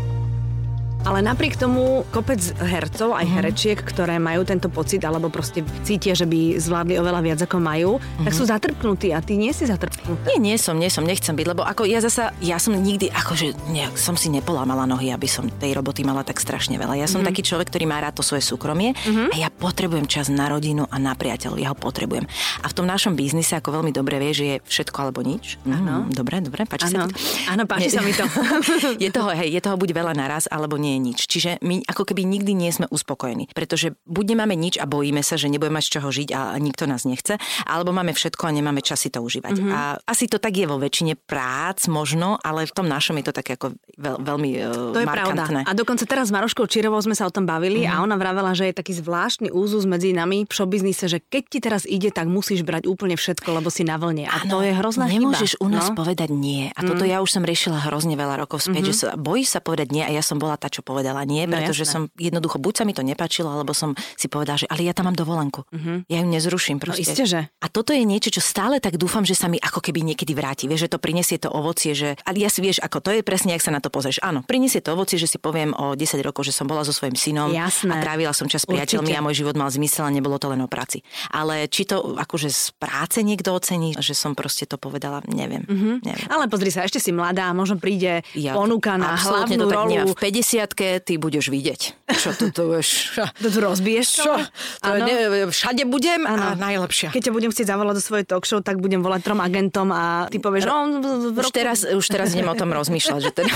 Ale 1.05 1.21
napriek 1.21 1.59
tomu 1.59 2.01
kopec 2.09 2.39
hercov, 2.57 3.13
aj 3.13 3.25
mm. 3.25 3.33
herečiek, 3.37 3.77
ktoré 3.77 4.17
majú 4.17 4.41
tento 4.47 4.67
pocit, 4.71 5.03
alebo 5.05 5.29
proste 5.29 5.61
cítia, 5.85 6.17
že 6.17 6.25
by 6.25 6.57
zvládli 6.57 6.97
oveľa 6.97 7.21
viac 7.21 7.39
ako 7.45 7.57
majú, 7.61 7.91
mm. 8.01 8.25
tak 8.25 8.33
sú 8.33 8.43
mhm. 8.47 8.51
zatrpnutí 8.51 9.09
a 9.13 9.19
ty 9.21 9.37
nie 9.37 9.53
si 9.53 9.69
zatrpnutá. 9.69 10.25
Nie, 10.33 10.37
nie 10.41 10.57
som, 10.57 10.75
nie 10.75 10.89
som, 10.89 11.05
nechcem 11.05 11.37
byť, 11.37 11.47
lebo 11.47 11.61
ako 11.61 11.85
ja 11.85 12.01
zasa, 12.01 12.33
ja 12.41 12.57
som 12.57 12.73
nikdy, 12.73 13.13
akože 13.13 13.53
nejak 13.71 13.95
som 13.95 14.17
si 14.17 14.33
nepolámala 14.33 14.89
nohy, 14.89 15.13
aby 15.13 15.29
som 15.29 15.45
tej 15.47 15.77
roboty 15.77 16.01
mala 16.01 16.25
tak 16.25 16.41
strašne 16.41 16.75
veľa. 16.75 16.97
Ja 16.99 17.07
som 17.07 17.21
mm. 17.21 17.27
taký 17.29 17.41
človek, 17.45 17.69
ktorý 17.71 17.85
má 17.85 18.01
rád 18.01 18.19
to 18.19 18.23
svoje 18.25 18.43
súkromie 18.43 18.97
mm. 18.97 19.31
a 19.31 19.35
ja 19.37 19.49
potrebujem 19.53 20.09
čas 20.09 20.27
na 20.27 20.49
rodinu 20.49 20.87
a 20.89 20.97
na 20.97 21.13
priateľov, 21.13 21.57
ja 21.59 21.71
ho 21.71 21.77
potrebujem. 21.77 22.25
A 22.61 22.65
v 22.67 22.73
tom 22.75 22.85
našom 22.87 23.15
biznise, 23.15 23.55
ako 23.55 23.81
veľmi 23.81 23.91
dobre 23.91 24.19
vie, 24.21 24.31
že 24.31 24.45
je 24.45 24.55
všetko 24.63 24.97
alebo 25.09 25.23
nič. 25.23 25.59
Áno. 25.67 26.07
Mm, 26.07 26.13
dobre, 26.13 26.39
dobre, 26.43 26.63
páči 26.63 26.93
ano. 26.93 27.07
sa 27.07 27.11
ti 27.11 27.15
Áno, 27.47 27.63
páči 27.67 27.89
sa 27.91 28.01
mi 28.03 28.13
to. 28.13 28.23
je 29.03 29.09
toho, 29.09 29.33
hej, 29.33 29.49
je 29.55 29.61
toho 29.63 29.75
buď 29.75 29.89
veľa 29.97 30.13
naraz, 30.13 30.45
alebo 30.47 30.75
nie 30.79 30.86
je 30.95 30.99
nič. 31.01 31.19
Čiže 31.27 31.51
my 31.65 31.83
ako 31.89 32.07
keby 32.07 32.23
nikdy 32.23 32.53
nie 32.55 32.71
sme 32.71 32.87
uspokojení, 32.87 33.51
pretože 33.51 33.97
buď 34.07 34.37
nemáme 34.37 34.55
nič 34.55 34.79
a 34.79 34.85
bojíme 34.87 35.19
sa, 35.25 35.35
že 35.35 35.51
nebudeme 35.51 35.81
mať 35.81 35.85
z 35.87 35.91
čoho 35.99 36.09
žiť 36.13 36.29
a 36.31 36.41
nikto 36.61 36.87
nás 36.87 37.03
nechce, 37.03 37.35
alebo 37.67 37.91
máme 37.91 38.15
všetko 38.15 38.43
a 38.47 38.51
nemáme 38.55 38.81
čas 38.81 39.03
si 39.03 39.09
to 39.11 39.19
užívať. 39.19 39.53
Mm-hmm. 39.57 39.73
A 39.73 39.99
asi 40.07 40.31
to 40.31 40.37
tak 40.37 40.55
je 40.55 40.65
vo 40.69 40.79
väčšine 40.79 41.19
prác 41.19 41.85
možno, 41.91 42.39
ale 42.41 42.65
v 42.65 42.73
tom 42.73 42.87
našom 42.87 43.19
je 43.19 43.25
to 43.29 43.33
také 43.35 43.59
ako 43.59 43.75
veľ, 43.97 44.15
veľmi 44.23 44.49
uh, 44.63 44.93
To 44.93 44.99
je 45.01 45.07
markantné. 45.07 45.63
pravda. 45.63 45.69
A 45.69 45.71
dokonca 45.75 46.03
teraz 46.07 46.29
s 46.29 46.33
Maroškou 46.33 46.65
Čirovou 46.69 46.99
sme 47.03 47.15
sa 47.15 47.27
o 47.27 47.31
tom 47.33 47.43
bavili 47.43 47.83
mm-hmm. 47.83 47.97
a 47.97 48.03
ona 48.03 48.15
vravela, 48.15 48.51
že 48.53 48.69
je 48.71 48.73
taký 48.75 48.93
zvláštny 48.97 49.49
úzus 49.51 49.83
medzi 49.87 50.11
nami 50.11 50.47
v 50.47 50.51
showbiznise, 50.51 51.07
že 51.07 51.19
keď 51.23 51.43
ti 51.47 51.59
teraz 51.63 51.83
ide, 51.87 52.09
tak 52.13 52.29
musíš 52.29 52.63
brať 52.63 52.87
úplne 52.87 53.15
všetko, 53.15 53.61
lebo 53.61 53.69
si 53.71 53.87
na 53.87 53.97
vlne. 53.97 54.29
A 54.29 54.43
ano, 54.43 54.57
to 54.57 54.57
je 54.63 54.71
hrozná 54.73 55.05
Nemôžeš 55.07 55.57
chyba. 55.57 55.63
u 55.63 55.67
nás 55.71 55.87
no? 55.91 55.95
povedať 55.97 56.29
nie. 56.31 56.69
A 56.75 56.81
toto 56.83 57.03
mm. 57.03 57.09
ja 57.09 57.17
už 57.23 57.29
som 57.39 57.43
riešila 57.43 57.87
hrozne 57.89 58.15
veľa 58.19 58.43
rokov 58.43 58.63
späť, 58.65 58.91
mm-hmm. 58.91 58.97
že 58.97 59.13
sa, 59.13 59.17
bojíš 59.17 59.57
sa 59.57 59.59
povedať 59.59 59.87
nie 59.91 60.03
a 60.03 60.11
ja 60.11 60.21
som 60.21 60.37
bola 60.37 60.55
tá, 60.59 60.67
čo 60.77 60.85
povedala 60.85 61.25
nie, 61.25 61.49
no, 61.49 61.57
pretože 61.57 61.89
jasné. 61.89 61.93
som 61.93 62.01
jednoducho 62.13 62.61
buď 62.61 62.73
sa 62.77 62.83
mi 62.85 62.93
to 62.93 63.01
nepáčilo, 63.01 63.49
alebo 63.49 63.73
som 63.73 63.97
si 64.13 64.29
povedala, 64.29 64.61
že 64.61 64.69
ale 64.69 64.85
ja 64.85 64.93
tam 64.93 65.09
mám 65.09 65.17
dovolenku. 65.17 65.65
Mm-hmm. 65.73 65.97
Ja 66.05 66.21
ju 66.21 66.27
nezruším 66.29 66.77
proste. 66.77 67.01
No, 67.01 67.09
isté, 67.09 67.25
že. 67.25 67.41
A 67.57 67.67
toto 67.71 67.97
je 67.97 68.05
niečo, 68.05 68.29
čo 68.29 68.41
stále 68.43 68.77
tak 68.77 69.01
dúfam, 69.01 69.25
že 69.25 69.33
sa 69.33 69.49
mi 69.49 69.57
ako 69.57 69.81
keby 69.81 70.05
niekedy 70.13 70.37
vráti. 70.37 70.69
Vieš, 70.69 70.85
že 70.85 70.89
to 70.93 70.99
prinesie 71.01 71.41
to 71.41 71.49
ovocie, 71.49 71.97
že 71.97 72.13
ale 72.21 72.37
ja 72.43 72.49
si 72.51 72.61
vieš, 72.61 72.77
ako 72.83 73.01
to 73.01 73.09
je 73.15 73.21
presne, 73.25 73.57
ak 73.57 73.63
sa 73.63 73.73
na 73.73 73.81
to 73.81 73.89
pozrieš. 73.89 74.21
Áno, 74.21 74.45
prinesie 74.45 74.83
to 74.83 74.93
ovocie, 74.93 75.17
že 75.17 75.25
si 75.25 75.41
poviem 75.41 75.73
o 75.73 75.95
10 75.97 76.21
rokov, 76.21 76.45
že 76.45 76.53
som 76.53 76.67
bola 76.67 76.83
so 76.83 76.93
svojím 76.93 77.17
synom 77.17 77.49
Jasné. 77.49 77.89
a 77.89 78.03
trávila 78.03 78.35
som 78.35 78.45
čas 78.45 78.61
s 78.61 78.67
priateľmi 78.67 79.15
a 79.15 79.23
môj 79.23 79.41
život 79.41 79.55
mal 79.57 79.71
zmysel 79.71 80.05
a 80.05 80.11
nebolo 80.11 80.37
to 80.37 80.51
len 80.51 80.59
o 80.61 80.69
práci. 80.69 81.01
Ale 81.31 81.65
či 81.71 81.87
to 81.87 82.19
akože 82.19 82.49
z 82.51 82.75
práce 82.75 83.23
niekto 83.23 83.55
ocení, 83.55 83.95
že 83.97 84.11
som 84.11 84.35
proste 84.35 84.67
to 84.67 84.75
povedala, 84.75 85.23
neviem. 85.31 85.63
Mm-hmm. 85.63 85.95
neviem. 86.03 86.27
Ale 86.27 86.51
pozri 86.51 86.69
sa, 86.69 86.83
ešte 86.83 86.99
si 86.99 87.15
mladá, 87.15 87.55
možno 87.55 87.79
príde 87.79 88.21
ja, 88.35 88.51
ponuka 88.51 88.99
na 88.99 89.15
hlavnú 89.15 89.63
to 89.63 89.71
rolu. 89.71 89.95
V 90.11 90.15
50 90.19 90.66
ty 90.75 91.13
budeš 91.15 91.53
vidieť. 91.53 92.07
Čo 92.07 92.33
tu, 92.33 92.45
tu, 92.49 92.71
vieš, 92.71 93.19
to 93.37 93.47
tu 93.51 93.59
rozbiješ 93.59 94.07
čo? 94.23 94.33
To 94.81 94.91
ne, 94.99 95.47
všade 95.51 95.83
budem 95.85 96.23
ano. 96.23 96.55
a 96.55 96.59
najlepšia. 96.59 97.11
Keď 97.13 97.29
ťa 97.29 97.33
budem 97.35 97.51
chcieť 97.53 97.67
zavolať 97.67 97.95
do 97.99 98.03
svojej 98.03 98.25
talk 98.25 98.43
show, 98.47 98.59
tak 98.63 98.79
budem 98.79 99.03
volať 99.03 99.27
trom 99.27 99.39
agentom 99.43 99.91
a 99.91 100.25
ty 100.31 100.39
povieš, 100.39 100.65
no, 100.65 101.03
už, 101.35 101.51
teraz, 101.51 101.83
už 101.83 102.05
teraz 102.07 102.33
idem 102.33 102.47
o 102.47 102.55
tom 102.55 102.71
rozmýšľať. 102.73 103.19
Že 103.27 103.31
teda... 103.43 103.53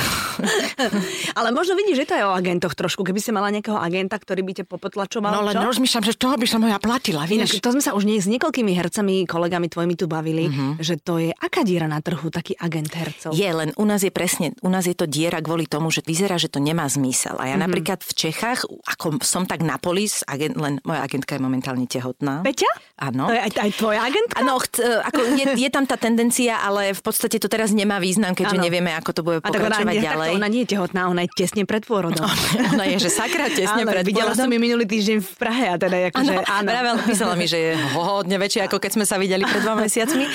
Ale 1.39 1.55
možno 1.55 1.79
vidíš, 1.79 2.03
že 2.03 2.05
to 2.11 2.15
je 2.19 2.23
o 2.27 2.31
agentoch 2.35 2.75
trošku. 2.75 3.01
Keby 3.07 3.19
si 3.23 3.31
mala 3.33 3.49
nejakého 3.49 3.79
agenta, 3.79 4.19
ktorý 4.19 4.43
by 4.45 4.53
ťa 4.61 4.65
popotlačoval. 4.67 5.31
No 5.31 5.41
len 5.47 5.55
čo? 5.55 5.65
rozmýšľam, 5.65 6.03
že 6.05 6.13
toho 6.19 6.35
by 6.37 6.47
som 6.47 6.61
ja 6.67 6.77
platila. 6.77 7.23
Vieš? 7.25 7.57
Inak, 7.57 7.63
to 7.63 7.71
sme 7.73 7.83
sa 7.83 7.91
už 7.95 8.03
nie, 8.03 8.19
s 8.19 8.27
niekoľkými 8.27 8.71
hercami, 8.75 9.25
kolegami 9.25 9.67
tvojimi 9.71 9.95
tu 9.97 10.05
bavili, 10.11 10.51
uh-huh. 10.51 10.79
že 10.79 10.99
to 10.99 11.17
je 11.17 11.31
aká 11.33 11.63
diera 11.63 11.89
na 11.89 12.03
trhu, 12.03 12.29
taký 12.29 12.53
agent 12.59 12.91
hercov. 12.93 13.31
Je, 13.33 13.47
len 13.47 13.71
u 13.75 13.85
nás 13.87 14.03
je 14.03 14.11
presne, 14.13 14.53
u 14.61 14.69
nás 14.69 14.85
je 14.85 14.95
to 14.95 15.07
diera 15.07 15.39
kvôli 15.39 15.65
tomu, 15.65 15.89
že 15.89 16.03
vyzerá, 16.05 16.35
že 16.35 16.51
to 16.51 16.59
nemá 16.59 16.85
zmysel. 16.85 17.00
A 17.41 17.49
ja 17.49 17.57
uh-huh. 17.57 17.65
napríklad 17.65 18.05
v 18.05 18.13
Čechách, 18.13 18.69
ako 18.85 19.17
som 19.25 19.49
tak 19.49 19.65
na 19.65 19.81
polis, 19.81 20.21
agent, 20.29 20.53
len 20.61 20.77
moja 20.85 21.01
agentka 21.01 21.33
je 21.33 21.41
momentálne 21.41 21.89
tehotná. 21.89 22.45
Peťa? 22.45 22.69
Áno. 23.01 23.25
To 23.25 23.33
je 23.33 23.41
aj, 23.41 23.51
aj 23.57 23.71
tvoja 23.81 24.01
agentka? 24.05 24.37
Áno, 24.37 24.61
chc- 24.61 24.77
e, 24.77 25.01
ako 25.01 25.19
je, 25.33 25.45
je, 25.57 25.69
tam 25.73 25.85
tá 25.89 25.97
tendencia, 25.97 26.61
ale 26.61 26.93
v 26.93 27.01
podstate 27.01 27.41
to 27.41 27.49
teraz 27.49 27.73
nemá 27.73 27.97
význam, 27.97 28.37
keďže 28.37 28.61
ano. 28.61 28.65
nevieme, 28.69 28.91
ako 28.93 29.09
to 29.09 29.21
bude 29.25 29.39
pokračovať 29.41 29.97
ona, 29.97 30.05
ďalej. 30.05 30.29
Takto, 30.29 30.39
ona 30.41 30.49
nie 30.53 30.61
je 30.61 30.69
tehotná, 30.69 31.01
ona 31.09 31.21
je 31.25 31.29
tesne 31.33 31.63
pred 31.65 31.81
pôrodom. 31.81 32.29
Ona, 32.77 32.85
je, 32.85 32.97
že 33.01 33.09
sakra 33.09 33.49
tesne 33.49 33.83
áno, 33.83 33.91
pred 33.91 34.05
videla 34.05 34.37
som 34.37 34.45
ju 34.45 34.59
minulý 34.61 34.85
týždeň 34.85 35.17
v 35.17 35.31
Prahe 35.39 35.65
a 35.73 35.75
teda 35.81 36.13
akože, 36.13 36.33
áno. 36.45 36.69
Práve 36.69 36.87
písala 37.09 37.33
mi, 37.33 37.45
že 37.49 37.57
je 37.57 37.71
hodne 37.97 38.37
väčšie, 38.37 38.69
ako 38.69 38.77
keď 38.77 38.91
sme 38.99 39.05
sa 39.07 39.15
videli 39.17 39.43
pred 39.47 39.65
dvoma 39.65 39.87
mesiacmi. 39.87 40.25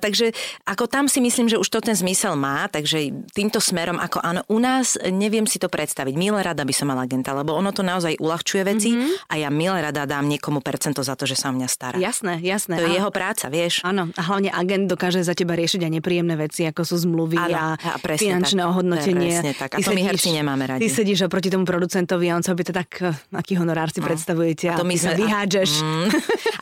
Takže 0.00 0.32
ako 0.64 0.84
tam 0.88 1.04
si 1.10 1.20
myslím, 1.20 1.52
že 1.52 1.60
už 1.60 1.68
to 1.68 1.84
ten 1.84 1.94
zmysel 1.94 2.38
má, 2.38 2.66
takže 2.70 3.12
týmto 3.36 3.60
smerom, 3.60 4.00
ako 4.00 4.18
áno, 4.22 4.40
u 4.48 4.58
nás 4.62 4.96
neviem 5.10 5.44
si 5.44 5.60
to 5.60 5.68
predstaviť. 5.68 6.13
Milé 6.14 6.40
rada 6.40 6.62
by 6.62 6.74
som 6.74 6.86
mala 6.88 7.04
agenta, 7.04 7.34
lebo 7.34 7.52
ono 7.54 7.74
to 7.74 7.82
naozaj 7.82 8.16
uľahčuje 8.22 8.62
veci 8.64 8.90
mm-hmm. 8.94 9.28
a 9.30 9.34
ja 9.36 9.48
milé 9.50 9.82
rada 9.82 10.06
dám 10.06 10.30
niekomu 10.30 10.62
percento 10.62 11.02
za 11.02 11.18
to, 11.18 11.26
že 11.26 11.34
sa 11.34 11.50
o 11.50 11.54
mňa 11.54 11.68
stará. 11.68 11.96
Jasné, 11.98 12.38
jasné. 12.40 12.78
To 12.78 12.86
je 12.86 12.96
jeho 12.96 13.10
práca, 13.10 13.50
vieš. 13.50 13.82
Áno, 13.82 14.08
a 14.14 14.22
hlavne 14.22 14.54
agent 14.54 14.86
dokáže 14.86 15.20
za 15.26 15.34
teba 15.34 15.58
riešiť 15.58 15.82
aj 15.82 15.92
nepríjemné 16.00 16.34
veci, 16.38 16.64
ako 16.64 16.82
sú 16.86 16.94
zmluvy 17.04 17.36
ano, 17.36 17.76
a, 17.76 17.96
a 17.96 17.96
finančné 17.98 18.62
tak. 18.62 18.70
ohodnotenie. 18.70 19.30
Presne 19.34 19.52
tak. 19.58 19.70
A 19.76 19.78
to 19.82 19.92
my 19.92 20.02
herci 20.06 20.30
nemáme 20.30 20.64
radi. 20.64 20.86
Ty 20.86 20.88
sedíš 21.02 21.26
oproti 21.26 21.50
tomu 21.50 21.66
producentovi 21.66 22.30
a 22.30 22.38
on 22.38 22.44
sa 22.46 22.54
by 22.54 22.62
to 22.62 22.72
tak, 22.72 22.90
aký 23.34 23.58
honorár 23.58 23.90
si 23.90 23.98
no. 23.98 24.06
predstavujete 24.06 24.70
a, 24.70 24.76
a 24.76 24.80
to 24.80 24.86
my 24.86 24.96
sme, 24.96 25.10
sa 25.10 25.12
vyhádžeš. 25.18 25.70
A, 25.80 25.84
mm, 25.84 26.08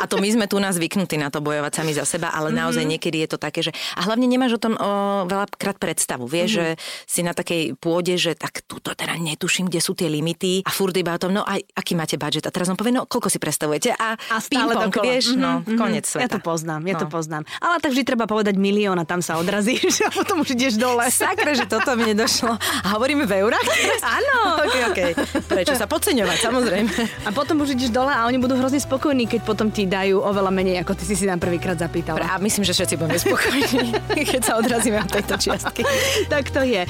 a 0.00 0.04
to 0.08 0.16
my 0.18 0.28
sme 0.32 0.46
tu 0.48 0.56
nás 0.56 0.74
zvyknutí 0.78 1.20
na 1.20 1.28
to 1.28 1.44
bojovať 1.44 1.72
sami 1.82 1.92
za 1.92 2.08
seba, 2.08 2.32
ale 2.32 2.50
mm-hmm. 2.50 2.60
naozaj 2.64 2.84
niekedy 2.88 3.22
je 3.26 3.28
to 3.36 3.38
také, 3.38 3.60
že 3.60 3.72
a 3.98 4.06
hlavne 4.08 4.24
nemáš 4.24 4.56
o 4.56 4.60
tom 4.60 4.74
o, 4.78 5.24
veľakrát 5.28 5.76
predstavu. 5.76 6.24
Vieš, 6.24 6.50
mm-hmm. 6.56 6.76
že 6.78 7.10
si 7.10 7.20
na 7.20 7.32
takej 7.36 7.76
pôde, 7.76 8.14
že 8.16 8.32
tak 8.38 8.64
tuto 8.64 8.94
teda 8.96 9.18
netuším, 9.42 9.66
kde 9.66 9.82
sú 9.82 9.98
tie 9.98 10.06
limity 10.06 10.62
a 10.62 10.70
furt 10.70 10.94
iba 10.94 11.10
o 11.10 11.18
tom, 11.18 11.34
no 11.34 11.42
aj 11.42 11.58
aký 11.74 11.98
máte 11.98 12.14
budget. 12.14 12.46
A 12.46 12.54
teraz 12.54 12.70
on 12.70 12.78
povie, 12.78 12.94
no 12.94 13.10
koľko 13.10 13.26
si 13.26 13.42
predstavujete 13.42 13.90
a, 13.98 14.14
a 14.14 14.38
stále 14.38 14.78
ping 14.78 14.94
vieš, 15.02 15.34
mm-hmm, 15.34 15.42
no 15.42 15.50
mm-hmm. 15.66 15.78
konec 15.82 16.06
sveta. 16.06 16.22
Ja 16.22 16.30
to 16.30 16.38
poznám, 16.38 16.86
ja 16.86 16.94
no. 16.94 17.00
to 17.02 17.08
poznám. 17.10 17.42
Ale 17.58 17.82
tak 17.82 17.90
vždy 17.90 18.06
treba 18.06 18.30
povedať 18.30 18.54
milión 18.54 18.94
a 18.94 19.02
tam 19.02 19.18
sa 19.18 19.42
odrazíš 19.42 19.98
a 20.06 20.14
potom 20.14 20.46
už 20.46 20.54
ideš 20.54 20.78
dole. 20.78 21.02
Sakre, 21.10 21.58
že 21.58 21.66
toto 21.66 21.98
mi 21.98 22.14
nedošlo. 22.14 22.54
A 22.54 22.86
hovoríme 22.94 23.26
v 23.26 23.42
eurách? 23.42 23.66
Áno. 24.22 24.62
okay, 24.62 24.82
okay. 24.94 25.10
Prečo 25.42 25.74
sa 25.74 25.90
podceňovať, 25.90 26.38
samozrejme. 26.38 26.92
A 27.26 27.34
potom 27.34 27.58
už 27.66 27.74
ideš 27.74 27.90
dole 27.90 28.14
a 28.14 28.22
oni 28.30 28.38
budú 28.38 28.54
hrozne 28.54 28.78
spokojní, 28.78 29.26
keď 29.26 29.42
potom 29.42 29.74
ti 29.74 29.90
dajú 29.90 30.22
oveľa 30.22 30.54
menej, 30.54 30.86
ako 30.86 30.94
ty 30.94 31.02
si 31.02 31.18
si 31.18 31.26
nám 31.26 31.42
prvýkrát 31.42 31.74
zapýtal. 31.74 32.14
A 32.22 32.38
myslím, 32.38 32.62
že 32.62 32.78
všetci 32.78 32.94
budeme 32.94 33.18
spokojní, 33.18 33.90
keď 34.30 34.40
sa 34.46 34.52
odrazíme 34.62 35.02
od 35.02 35.10
tejto 35.10 35.34
čiastky. 35.34 35.82
tak 36.30 36.46
to 36.54 36.62
je. 36.62 36.86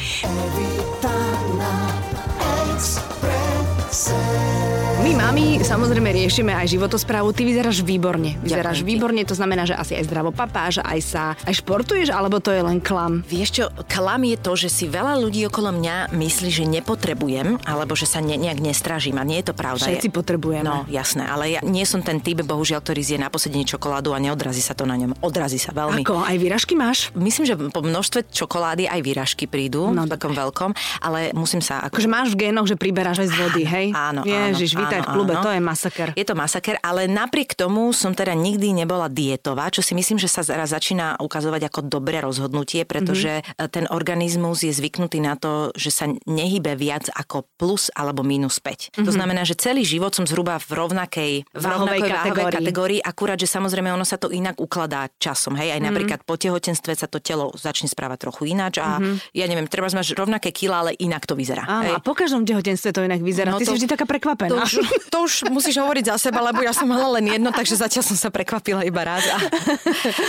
Expressão. 2.83 4.72
My, 5.02 5.18
mami, 5.18 5.59
samozrejme 5.59 6.14
riešime 6.14 6.54
aj 6.54 6.78
životosprávu. 6.78 7.35
Ty 7.35 7.42
vyzeráš 7.42 7.82
výborne. 7.82 8.38
Vyzeráš 8.38 8.87
Ďakujem 8.87 8.90
výborne, 8.94 9.23
to 9.26 9.35
znamená, 9.35 9.66
že 9.66 9.75
asi 9.75 9.99
aj 9.99 10.06
zdravo 10.06 10.30
papáš, 10.30 10.78
aj 10.78 11.00
sa 11.02 11.25
aj 11.42 11.59
športuješ, 11.59 12.14
alebo 12.14 12.38
to 12.38 12.54
je 12.54 12.62
len 12.62 12.78
klam? 12.78 13.26
Vieš 13.26 13.50
čo, 13.50 13.64
klam 13.90 14.23
je 14.23 14.38
to, 14.38 14.54
že 14.54 14.71
si 14.71 14.87
veľa 14.87 15.18
ľudí 15.18 15.42
okolo 15.50 15.75
mňa 15.75 16.14
myslí, 16.14 16.50
že 16.54 16.64
nepotrebujem, 16.71 17.59
alebo 17.66 17.99
že 17.99 18.06
sa 18.06 18.23
ne, 18.23 18.38
nejak 18.38 18.62
nestražím 18.62 19.18
a 19.18 19.26
nie 19.26 19.42
je 19.42 19.50
to 19.50 19.54
pravda. 19.59 19.90
Všetci 19.90 20.14
potrebujeme. 20.14 20.71
No, 20.71 20.87
jasné, 20.87 21.26
ale 21.26 21.59
ja 21.59 21.61
nie 21.66 21.82
som 21.82 21.99
ten 21.99 22.23
typ, 22.23 22.47
bohužiaľ, 22.47 22.78
ktorý 22.87 23.02
zje 23.02 23.18
na 23.18 23.26
posedení 23.26 23.66
čokoládu 23.66 24.14
a 24.14 24.23
neodrazí 24.23 24.62
sa 24.62 24.78
to 24.78 24.87
na 24.87 24.94
ňom. 24.94 25.18
Odrazí 25.18 25.59
sa 25.59 25.75
veľmi. 25.75 26.06
Ako? 26.06 26.23
Aj 26.23 26.38
výražky 26.38 26.78
máš? 26.78 27.11
Myslím, 27.18 27.50
že 27.50 27.59
po 27.59 27.82
množstve 27.82 28.30
čokolády 28.30 28.87
aj 28.87 29.02
výražky 29.02 29.50
prídu, 29.50 29.90
no, 29.90 30.06
v 30.06 30.14
takom 30.14 30.30
veľkom, 30.30 30.71
ale 31.02 31.35
musím 31.35 31.59
sa... 31.59 31.90
Ako... 31.90 31.99
Akože 31.99 32.06
máš 32.06 32.30
v 32.38 32.47
génoch, 32.47 32.71
že 32.71 32.78
priberáš 32.78 33.26
aj 33.26 33.28
z 33.28 33.35
vody, 33.35 33.62
hej? 33.66 33.87
Áno, 33.90 34.23
Ježiš, 34.23 34.78
áno, 34.78 34.91
to 34.92 34.99
je 35.00 35.02
v 35.02 35.08
klube, 35.08 35.34
to 35.40 35.50
je 35.50 35.61
masaker. 35.64 36.08
Je 36.12 36.25
to 36.28 36.34
masaker, 36.37 36.76
ale 36.84 37.08
napriek 37.08 37.56
tomu 37.56 37.96
som 37.96 38.12
teda 38.12 38.37
nikdy 38.37 38.76
nebola 38.76 39.08
dietová, 39.08 39.72
čo 39.72 39.80
si 39.80 39.96
myslím, 39.96 40.20
že 40.20 40.28
sa 40.28 40.44
teraz 40.44 40.76
začína 40.76 41.16
ukazovať 41.16 41.72
ako 41.72 41.80
dobré 41.88 42.20
rozhodnutie, 42.20 42.84
pretože 42.84 43.40
mm-hmm. 43.40 43.68
ten 43.72 43.84
organizmus 43.88 44.61
je 44.61 44.72
zvyknutý 44.72 45.25
na 45.25 45.40
to, 45.40 45.72
že 45.72 45.88
sa 45.88 46.04
nehybe 46.28 46.76
viac 46.76 47.08
ako 47.16 47.49
plus 47.56 47.88
alebo 47.96 48.20
minus 48.20 48.61
5. 48.61 48.92
Mm-hmm. 48.92 49.04
To 49.08 49.11
mhm. 49.11 49.16
znamená, 49.16 49.42
že 49.49 49.56
celý 49.56 49.82
život 49.88 50.12
som 50.12 50.28
zhruba 50.28 50.61
v 50.61 50.70
rovnakej, 50.76 51.32
v 51.49 51.62
váhovej 51.62 52.04
rovnakej 52.04 52.11
kategórii. 52.11 52.37
váhovej 52.37 52.58
kategórii, 52.61 53.00
akurát, 53.00 53.38
že 53.40 53.49
samozrejme 53.49 53.88
ono 53.88 54.04
sa 54.04 54.20
to 54.20 54.28
inak 54.28 54.61
ukladá 54.61 55.08
časom. 55.16 55.56
Hej, 55.56 55.78
aj 55.78 55.80
Mhm. 55.80 55.87
napríklad 55.88 56.20
po 56.28 56.37
tehotenstve 56.37 56.92
sa 56.92 57.08
to 57.08 57.22
telo 57.22 57.49
začne 57.56 57.88
správať 57.88 58.28
trochu 58.28 58.52
ináč 58.52 58.82
a 58.82 58.99
ja 59.32 59.46
neviem, 59.49 59.64
treba 59.70 59.88
máš 59.92 60.12
rovnaké 60.18 60.50
kila, 60.50 60.82
ale 60.82 60.92
inak 60.99 61.25
to 61.25 61.38
vyzerá. 61.38 61.62
Áno, 61.64 61.87
hej. 61.87 61.94
a 61.94 61.99
po 62.02 62.12
každom 62.12 62.42
tehotenstve 62.42 62.90
to 62.90 63.00
inak 63.06 63.22
vyzerá. 63.22 63.54
No 63.54 63.61
Ty 63.61 63.68
to- 63.68 63.72
si 63.72 63.84
vždy 63.84 63.88
taká 63.94 64.04
To 64.04 64.11
prekvapená. 64.11 64.62
už, 64.66 64.82
to 65.12 65.17
už 65.25 65.49
musíš 65.49 65.79
hovoriť 65.79 66.05
za 66.12 66.31
seba, 66.31 66.43
lebo 66.43 66.61
ja 66.61 66.73
som 66.75 66.89
mala 66.89 67.19
len 67.19 67.31
jedno, 67.31 67.51
takže 67.51 67.79
zatiaľ 67.79 68.05
som 68.05 68.17
sa 68.19 68.29
prekvapila 68.29 68.83
iba 68.83 69.03
raz. 69.03 69.23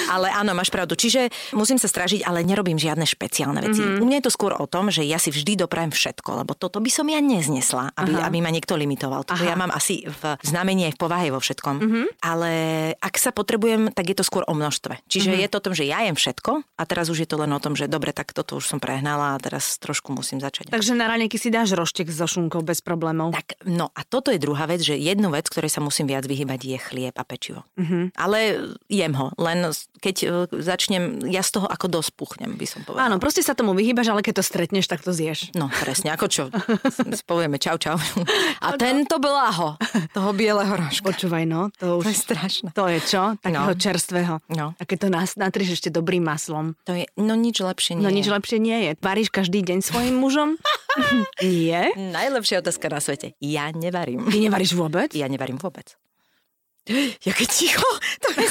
Ale 0.09 0.29
áno, 0.31 0.53
máš 0.53 0.69
pravdu. 0.69 0.93
Čiže 0.97 1.29
musím 1.55 1.77
sa 1.79 1.87
stražiť, 1.89 2.23
ale 2.23 2.43
nerobím 2.45 2.77
žiadne 2.77 3.03
špeciálne 3.07 3.59
veci. 3.63 3.81
Mhm. 3.81 3.89
Mm-hmm. 3.93 4.01
U 4.01 4.05
mňa 4.07 4.17
je 4.21 4.25
to 4.25 4.33
skôr 4.33 4.51
o 4.55 4.65
tom, 4.65 4.89
že 4.89 5.03
ja 5.05 5.17
si 5.19 5.29
vždy 5.29 5.59
doprajem 5.59 5.91
všetko, 5.93 6.43
lebo 6.43 6.53
toto 6.57 6.79
by 6.79 6.89
som 6.89 7.05
ja 7.09 7.19
neznesla, 7.19 7.93
aby, 7.97 8.13
aby 8.17 8.37
ma 8.41 8.49
niekto 8.51 8.75
limitoval. 8.77 9.25
Mhm. 9.27 9.45
ja 9.45 9.55
mám 9.55 9.71
asi 9.71 10.03
v 10.05 10.35
znamení 10.43 10.89
aj 10.91 10.93
v 10.95 10.99
povahe 10.99 11.27
vo 11.31 11.39
všetkom. 11.39 11.75
Mm-hmm. 11.79 12.05
Ale 12.23 12.51
ak 12.99 13.15
sa 13.19 13.31
potrebujem, 13.31 13.91
tak 13.93 14.11
je 14.11 14.15
to 14.19 14.23
skôr 14.25 14.43
o 14.47 14.53
množstve. 14.53 14.99
Čiže 15.07 15.29
Mhm. 15.29 15.33
mm-hmm. 15.33 15.43
je 15.43 15.49
to 15.49 15.57
o 15.59 15.65
tom, 15.65 15.73
že 15.73 15.83
ja 15.87 15.99
jem 16.03 16.17
všetko 16.17 16.51
a 16.77 16.83
teraz 16.83 17.07
už 17.09 17.23
je 17.23 17.29
to 17.29 17.37
len 17.39 17.51
o 17.53 17.59
tom, 17.61 17.73
že 17.77 17.87
dobre, 17.87 18.11
tak 18.11 18.35
toto 18.35 18.59
už 18.59 18.65
som 18.67 18.79
prehnala 18.83 19.35
a 19.35 19.41
teraz 19.41 19.79
trošku 19.79 20.11
musím 20.11 20.39
začať. 20.43 20.69
Takže 20.69 20.93
na 20.93 21.07
raňajky 21.07 21.37
si 21.39 21.49
dáš 21.49 21.73
roštek 21.73 22.11
so 22.11 22.27
šunkou 22.27 22.61
bez 22.61 22.83
problémov. 22.83 23.31
Tak, 23.33 23.63
no 23.65 23.89
a 23.95 24.01
toto 24.03 24.29
je 24.29 24.39
druhá 24.43 24.67
vec, 24.67 24.83
že 24.83 24.93
jednu 24.93 25.31
vec, 25.31 25.47
ktorej 25.47 25.71
sa 25.71 25.79
musím 25.79 26.05
viac 26.05 26.23
vyhybať, 26.23 26.59
je 26.61 26.77
chlieb 26.77 27.15
a 27.15 27.23
pečivo. 27.23 27.63
Mhm. 27.75 27.83
Uh-huh. 27.83 28.03
Ale 28.13 28.37
jem 28.87 29.13
ho, 29.15 29.31
len 29.37 29.71
keď 29.97 30.15
e, 30.19 30.27
začnem, 30.51 31.03
ja 31.27 31.39
z 31.39 31.55
toho 31.55 31.67
ako 31.67 31.87
dosť 31.87 32.11
puchnem, 32.13 32.51
by 32.53 32.67
som 32.67 32.83
povedala. 32.83 33.07
Áno, 33.07 33.15
proste 33.17 33.39
sa 33.39 33.55
tomu 33.55 33.71
vyhýbaš, 33.71 34.11
ale 34.11 34.19
keď 34.19 34.39
to 34.39 34.43
stretneš, 34.43 34.91
tak 34.91 34.99
to 34.99 35.15
zješ. 35.15 35.53
No, 35.53 35.71
presne, 35.71 36.11
ako 36.11 36.25
čo? 36.27 36.43
Povieme 37.29 37.55
čau, 37.55 37.77
čau. 37.77 37.95
A 38.59 38.75
tento 38.75 39.15
bláho 39.17 39.79
toho 40.11 40.29
bieleho 40.33 40.73
rožka. 40.73 41.07
Počúvaj, 41.07 41.45
no, 41.45 41.71
to 41.73 42.01
už... 42.01 42.03
To 42.03 42.11
je 42.11 42.19
strašné. 42.19 42.67
To 42.73 42.85
je 42.89 42.99
čo? 42.99 43.23
Takého 43.39 43.71
No. 43.71 43.79
čerstvého. 43.79 44.33
No. 44.49 44.73
A 44.75 44.83
keď 44.83 44.97
to 44.97 45.09
nas, 45.09 45.29
natrieš 45.37 45.77
ešte 45.77 45.87
dobrým 45.87 46.19
maslom. 46.19 46.73
To 46.83 46.91
je, 46.91 47.05
no 47.15 47.37
nič 47.37 47.61
lepšie 47.61 47.95
nie 47.95 48.03
No 48.03 48.09
je. 48.09 48.17
nič 48.17 48.27
lepšie 48.27 48.57
nie 48.57 48.77
je. 48.81 48.91
Varíš 48.99 49.29
každý 49.29 49.61
deň 49.61 49.79
svojim 49.79 50.17
mužom? 50.17 50.57
nie. 51.39 51.93
Najlepšia 51.93 52.59
otázka 52.59 52.87
na 52.87 52.99
svete. 52.99 53.37
Ja 53.39 53.69
nevarím. 53.69 54.25
Ty 54.33 54.41
nevaríš 54.41 54.73
vôbec? 54.73 55.13
Ja 55.13 55.29
nevarím 55.29 55.61
vôbec. 55.61 55.93
Jaké 57.23 57.45
ticho, 57.45 57.87
to 58.23 58.29
je, 58.33 58.47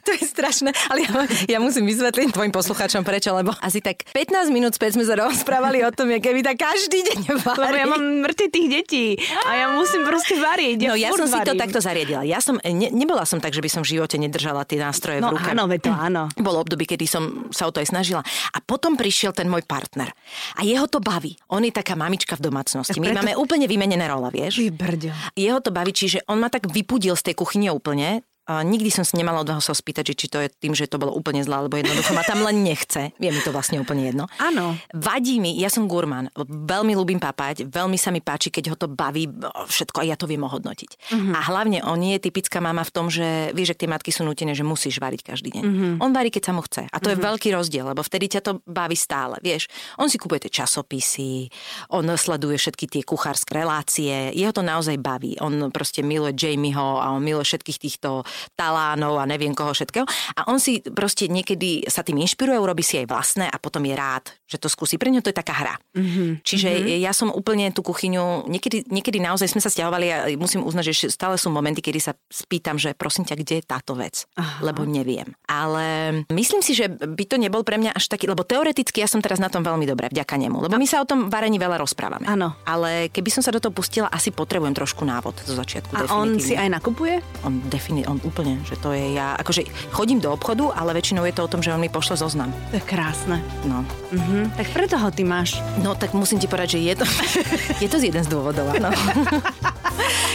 to 0.00 0.10
je 0.12 0.22
strašné, 0.22 0.70
ale 0.86 1.02
ja, 1.02 1.10
ja 1.48 1.58
musím 1.58 1.82
vysvetliť 1.84 2.30
tvojim 2.30 2.50
poslucháčom 2.50 3.02
prečo, 3.02 3.32
lebo 3.32 3.50
asi 3.58 3.78
tak 3.78 4.06
15 4.08 4.48
minút 4.48 4.72
späť 4.72 4.94
sme 4.94 5.02
sa 5.02 5.18
rozprávali 5.18 5.82
o 5.82 5.90
tom, 5.90 6.06
že 6.06 6.18
keby 6.18 6.40
tak 6.40 6.62
každý 6.62 7.02
deň 7.02 7.18
Lebo 7.32 7.50
varí. 7.52 7.76
ja 7.76 7.86
mám 7.86 7.98
mŕte 8.22 8.46
tých 8.48 8.68
detí 8.70 9.04
a 9.42 9.50
ja 9.56 9.66
musím 9.72 10.06
proste 10.06 10.38
variť. 10.38 10.78
No 10.80 10.94
ja 10.94 11.10
som 11.10 11.26
si 11.26 11.34
to 11.36 11.52
varím. 11.52 11.58
takto 11.58 11.78
zariadila. 11.78 12.22
Ja 12.22 12.38
som, 12.38 12.54
ne, 12.56 12.88
nebola 12.88 13.26
som 13.26 13.42
tak, 13.42 13.50
že 13.50 13.58
by 13.58 13.68
som 13.68 13.82
v 13.82 13.98
živote 13.98 14.14
nedržala 14.14 14.62
tie 14.62 14.78
nástroje 14.78 15.18
No 15.18 15.34
v 15.34 15.42
ruke. 15.42 15.50
áno, 15.50 15.66
to 15.74 15.90
áno. 15.90 16.22
Bolo 16.38 16.62
obdobie, 16.62 16.86
kedy 16.86 17.04
som 17.04 17.22
sa 17.50 17.66
o 17.66 17.74
to 17.74 17.82
aj 17.82 17.90
snažila. 17.90 18.22
A 18.54 18.58
potom 18.58 18.94
prišiel 18.94 19.34
ten 19.34 19.50
môj 19.50 19.66
partner. 19.66 20.14
A 20.54 20.62
jeho 20.62 20.86
to 20.86 21.02
baví. 21.02 21.34
On 21.48 21.58
je 21.58 21.74
taká 21.74 21.98
mamička 21.98 22.38
v 22.38 22.46
domácnosti. 22.46 22.94
My 22.96 23.10
preto- 23.10 23.18
máme 23.18 23.32
úplne 23.34 23.66
vymenené 23.66 24.06
role, 24.06 24.30
vieš? 24.30 24.62
Ty 24.62 24.70
brďo. 24.70 25.10
Jeho 25.34 25.58
to 25.58 25.70
baví, 25.70 25.90
čiže 25.90 26.22
on 26.24 26.38
ma 26.38 26.46
tak 26.46 26.70
vypudil 26.70 27.18
z 27.18 27.26
tej 27.26 27.34
kuchyne 27.34 27.71
úplne. 27.74 28.22
A 28.50 28.66
nikdy 28.66 28.90
som 28.90 29.06
si 29.06 29.14
nemala 29.14 29.40
od 29.42 29.48
neho 29.48 29.62
sa 29.62 29.70
spýtať, 29.70 30.12
že 30.12 30.14
či 30.18 30.26
to 30.26 30.42
je 30.42 30.50
tým, 30.50 30.74
že 30.74 30.90
to 30.90 30.98
bolo 30.98 31.14
úplne 31.14 31.46
zlé, 31.46 31.62
alebo 31.62 31.78
jednoducho 31.78 32.10
ma 32.10 32.26
tam 32.26 32.42
len 32.42 32.66
nechce. 32.66 33.14
Je 33.14 33.30
mi 33.30 33.38
to 33.38 33.54
vlastne 33.54 33.78
úplne 33.78 34.10
jedno. 34.10 34.26
Áno. 34.42 34.74
Vadí 34.90 35.38
mi, 35.38 35.54
ja 35.62 35.70
som 35.70 35.86
gurmán, 35.86 36.26
veľmi 36.42 36.98
ľúbim 36.98 37.22
papať, 37.22 37.70
veľmi 37.70 37.94
sa 37.94 38.10
mi 38.10 38.18
páči, 38.18 38.50
keď 38.50 38.74
ho 38.74 38.76
to 38.76 38.90
baví 38.90 39.30
všetko 39.46 40.02
a 40.02 40.08
ja 40.10 40.18
to 40.18 40.26
viem 40.26 40.42
ohodnotiť. 40.42 41.14
A 41.32 41.40
hlavne 41.54 41.86
on 41.86 42.02
je 42.02 42.18
typická 42.18 42.58
mama 42.58 42.82
v 42.82 42.90
tom, 42.90 43.06
že 43.06 43.54
vieš, 43.54 43.78
že 43.78 43.86
tie 43.86 43.88
matky 43.88 44.10
sú 44.10 44.26
nutené, 44.26 44.58
že 44.58 44.66
musíš 44.66 44.98
variť 44.98 45.22
každý 45.22 45.62
deň. 45.62 45.62
On 46.02 46.10
varí, 46.10 46.34
keď 46.34 46.42
sa 46.50 46.52
mu 46.52 46.66
chce. 46.66 46.90
A 46.90 46.98
to 46.98 47.14
je 47.14 47.22
veľký 47.22 47.54
rozdiel, 47.54 47.86
lebo 47.94 48.02
vtedy 48.02 48.26
ťa 48.26 48.42
to 48.42 48.52
baví 48.66 48.98
stále. 48.98 49.38
Vieš, 49.38 49.70
on 50.02 50.10
si 50.10 50.18
kupuje 50.18 50.50
tie 50.50 50.62
časopisy, 50.62 51.46
on 51.94 52.10
sleduje 52.18 52.58
všetky 52.58 52.90
tie 52.90 53.02
kuchárske 53.06 53.54
relácie, 53.54 54.34
jeho 54.34 54.50
to 54.50 54.66
naozaj 54.66 54.98
baví. 54.98 55.38
On 55.38 55.70
proste 55.70 56.02
miluje 56.02 56.34
Jamieho 56.34 56.98
a 56.98 57.14
on 57.14 57.22
miluje 57.22 57.46
všetkých 57.46 57.78
týchto 57.78 58.26
talánov 58.54 59.18
a 59.18 59.24
neviem 59.28 59.54
koho 59.54 59.72
všetkého. 59.72 60.06
A 60.38 60.48
on 60.50 60.58
si 60.62 60.82
proste 60.82 61.26
niekedy 61.26 61.86
sa 61.88 62.06
tým 62.06 62.20
inšpiruje, 62.22 62.58
urobí 62.58 62.84
si 62.84 63.00
aj 63.02 63.06
vlastné 63.10 63.46
a 63.48 63.56
potom 63.58 63.82
je 63.84 63.94
rád, 63.94 64.24
že 64.46 64.60
to 64.60 64.68
skúsi. 64.70 65.00
Pre 65.00 65.10
ňo 65.10 65.24
to 65.24 65.32
je 65.32 65.36
taká 65.36 65.54
hra. 65.56 65.74
Mm-hmm. 65.96 66.44
Čiže 66.44 66.70
mm-hmm. 66.70 67.00
ja 67.02 67.12
som 67.16 67.28
úplne 67.32 67.72
tú 67.74 67.80
kuchyňu, 67.84 68.46
niekedy, 68.48 68.88
niekedy 68.88 69.18
naozaj 69.18 69.50
sme 69.50 69.60
sa 69.64 69.72
stiahovali 69.72 70.06
a 70.12 70.16
musím 70.38 70.62
uznať, 70.62 70.84
že 70.92 71.12
stále 71.12 71.36
sú 71.36 71.48
momenty, 71.50 71.80
kedy 71.82 72.00
sa 72.00 72.12
spýtam, 72.30 72.76
že 72.76 72.94
prosím 72.96 73.24
ťa, 73.28 73.36
kde 73.40 73.54
je 73.60 73.64
táto 73.64 73.98
vec? 73.98 74.24
Aha. 74.38 74.62
Lebo 74.62 74.86
neviem. 74.86 75.34
Ale 75.48 75.84
myslím 76.30 76.62
si, 76.62 76.76
že 76.78 76.88
by 76.88 77.24
to 77.26 77.36
nebol 77.40 77.64
pre 77.66 77.80
mňa 77.80 77.96
až 77.96 78.06
taký, 78.08 78.30
lebo 78.30 78.46
teoreticky 78.46 79.02
ja 79.02 79.08
som 79.10 79.18
teraz 79.24 79.42
na 79.42 79.50
tom 79.50 79.64
veľmi 79.66 79.84
dobre, 79.88 80.08
vďaka 80.12 80.38
nemu. 80.38 80.68
Lebo 80.68 80.78
my 80.78 80.86
sa 80.86 81.02
o 81.02 81.08
tom 81.08 81.26
varení 81.32 81.58
veľa 81.58 81.82
rozprávame. 81.82 82.28
Áno. 82.30 82.54
Ale 82.62 83.10
keby 83.10 83.30
som 83.34 83.42
sa 83.42 83.50
do 83.50 83.58
toho 83.58 83.74
pustila, 83.74 84.06
asi 84.12 84.30
potrebujem 84.30 84.76
trošku 84.76 85.02
návod 85.02 85.42
zo 85.42 85.58
začiatku. 85.58 85.92
A 85.98 86.06
on 86.14 86.38
si 86.38 86.54
aj 86.54 86.70
nakupuje? 86.70 87.18
On, 87.42 87.58
defini- 87.66 88.06
on 88.06 88.21
úplne, 88.22 88.58
že 88.64 88.78
to 88.78 88.94
je 88.94 89.14
ja, 89.14 89.34
akože 89.38 89.66
chodím 89.90 90.18
do 90.18 90.32
obchodu, 90.32 90.70
ale 90.74 90.94
väčšinou 90.94 91.22
je 91.26 91.34
to 91.34 91.44
o 91.46 91.50
tom, 91.50 91.60
že 91.62 91.74
on 91.74 91.82
mi 91.82 91.90
pošle 91.90 92.16
zoznam. 92.18 92.50
To 92.72 92.78
je 92.78 92.84
krásne. 92.84 93.42
No. 93.66 93.84
Mhm. 94.14 94.56
Tak 94.58 94.66
preto 94.72 94.96
ho 94.98 95.08
ty 95.10 95.22
máš. 95.22 95.58
no, 95.82 95.94
tak 95.94 96.14
musím 96.14 96.38
ti 96.38 96.46
povedať, 96.50 96.76
že 96.76 96.80
je 96.82 96.94
to, 96.98 97.06
je 97.84 97.88
to 97.88 97.96
z 97.98 98.04
jeden 98.10 98.22
z 98.24 98.28
dôvodov, 98.30 98.70
áno. 98.72 98.90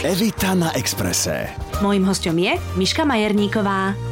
Evita 0.06 0.54
na 0.54 0.70
Exprese. 0.78 1.50
Mojím 1.82 2.06
hostom 2.06 2.38
je 2.38 2.54
Miška 2.78 3.02
Majerníková. 3.04 4.07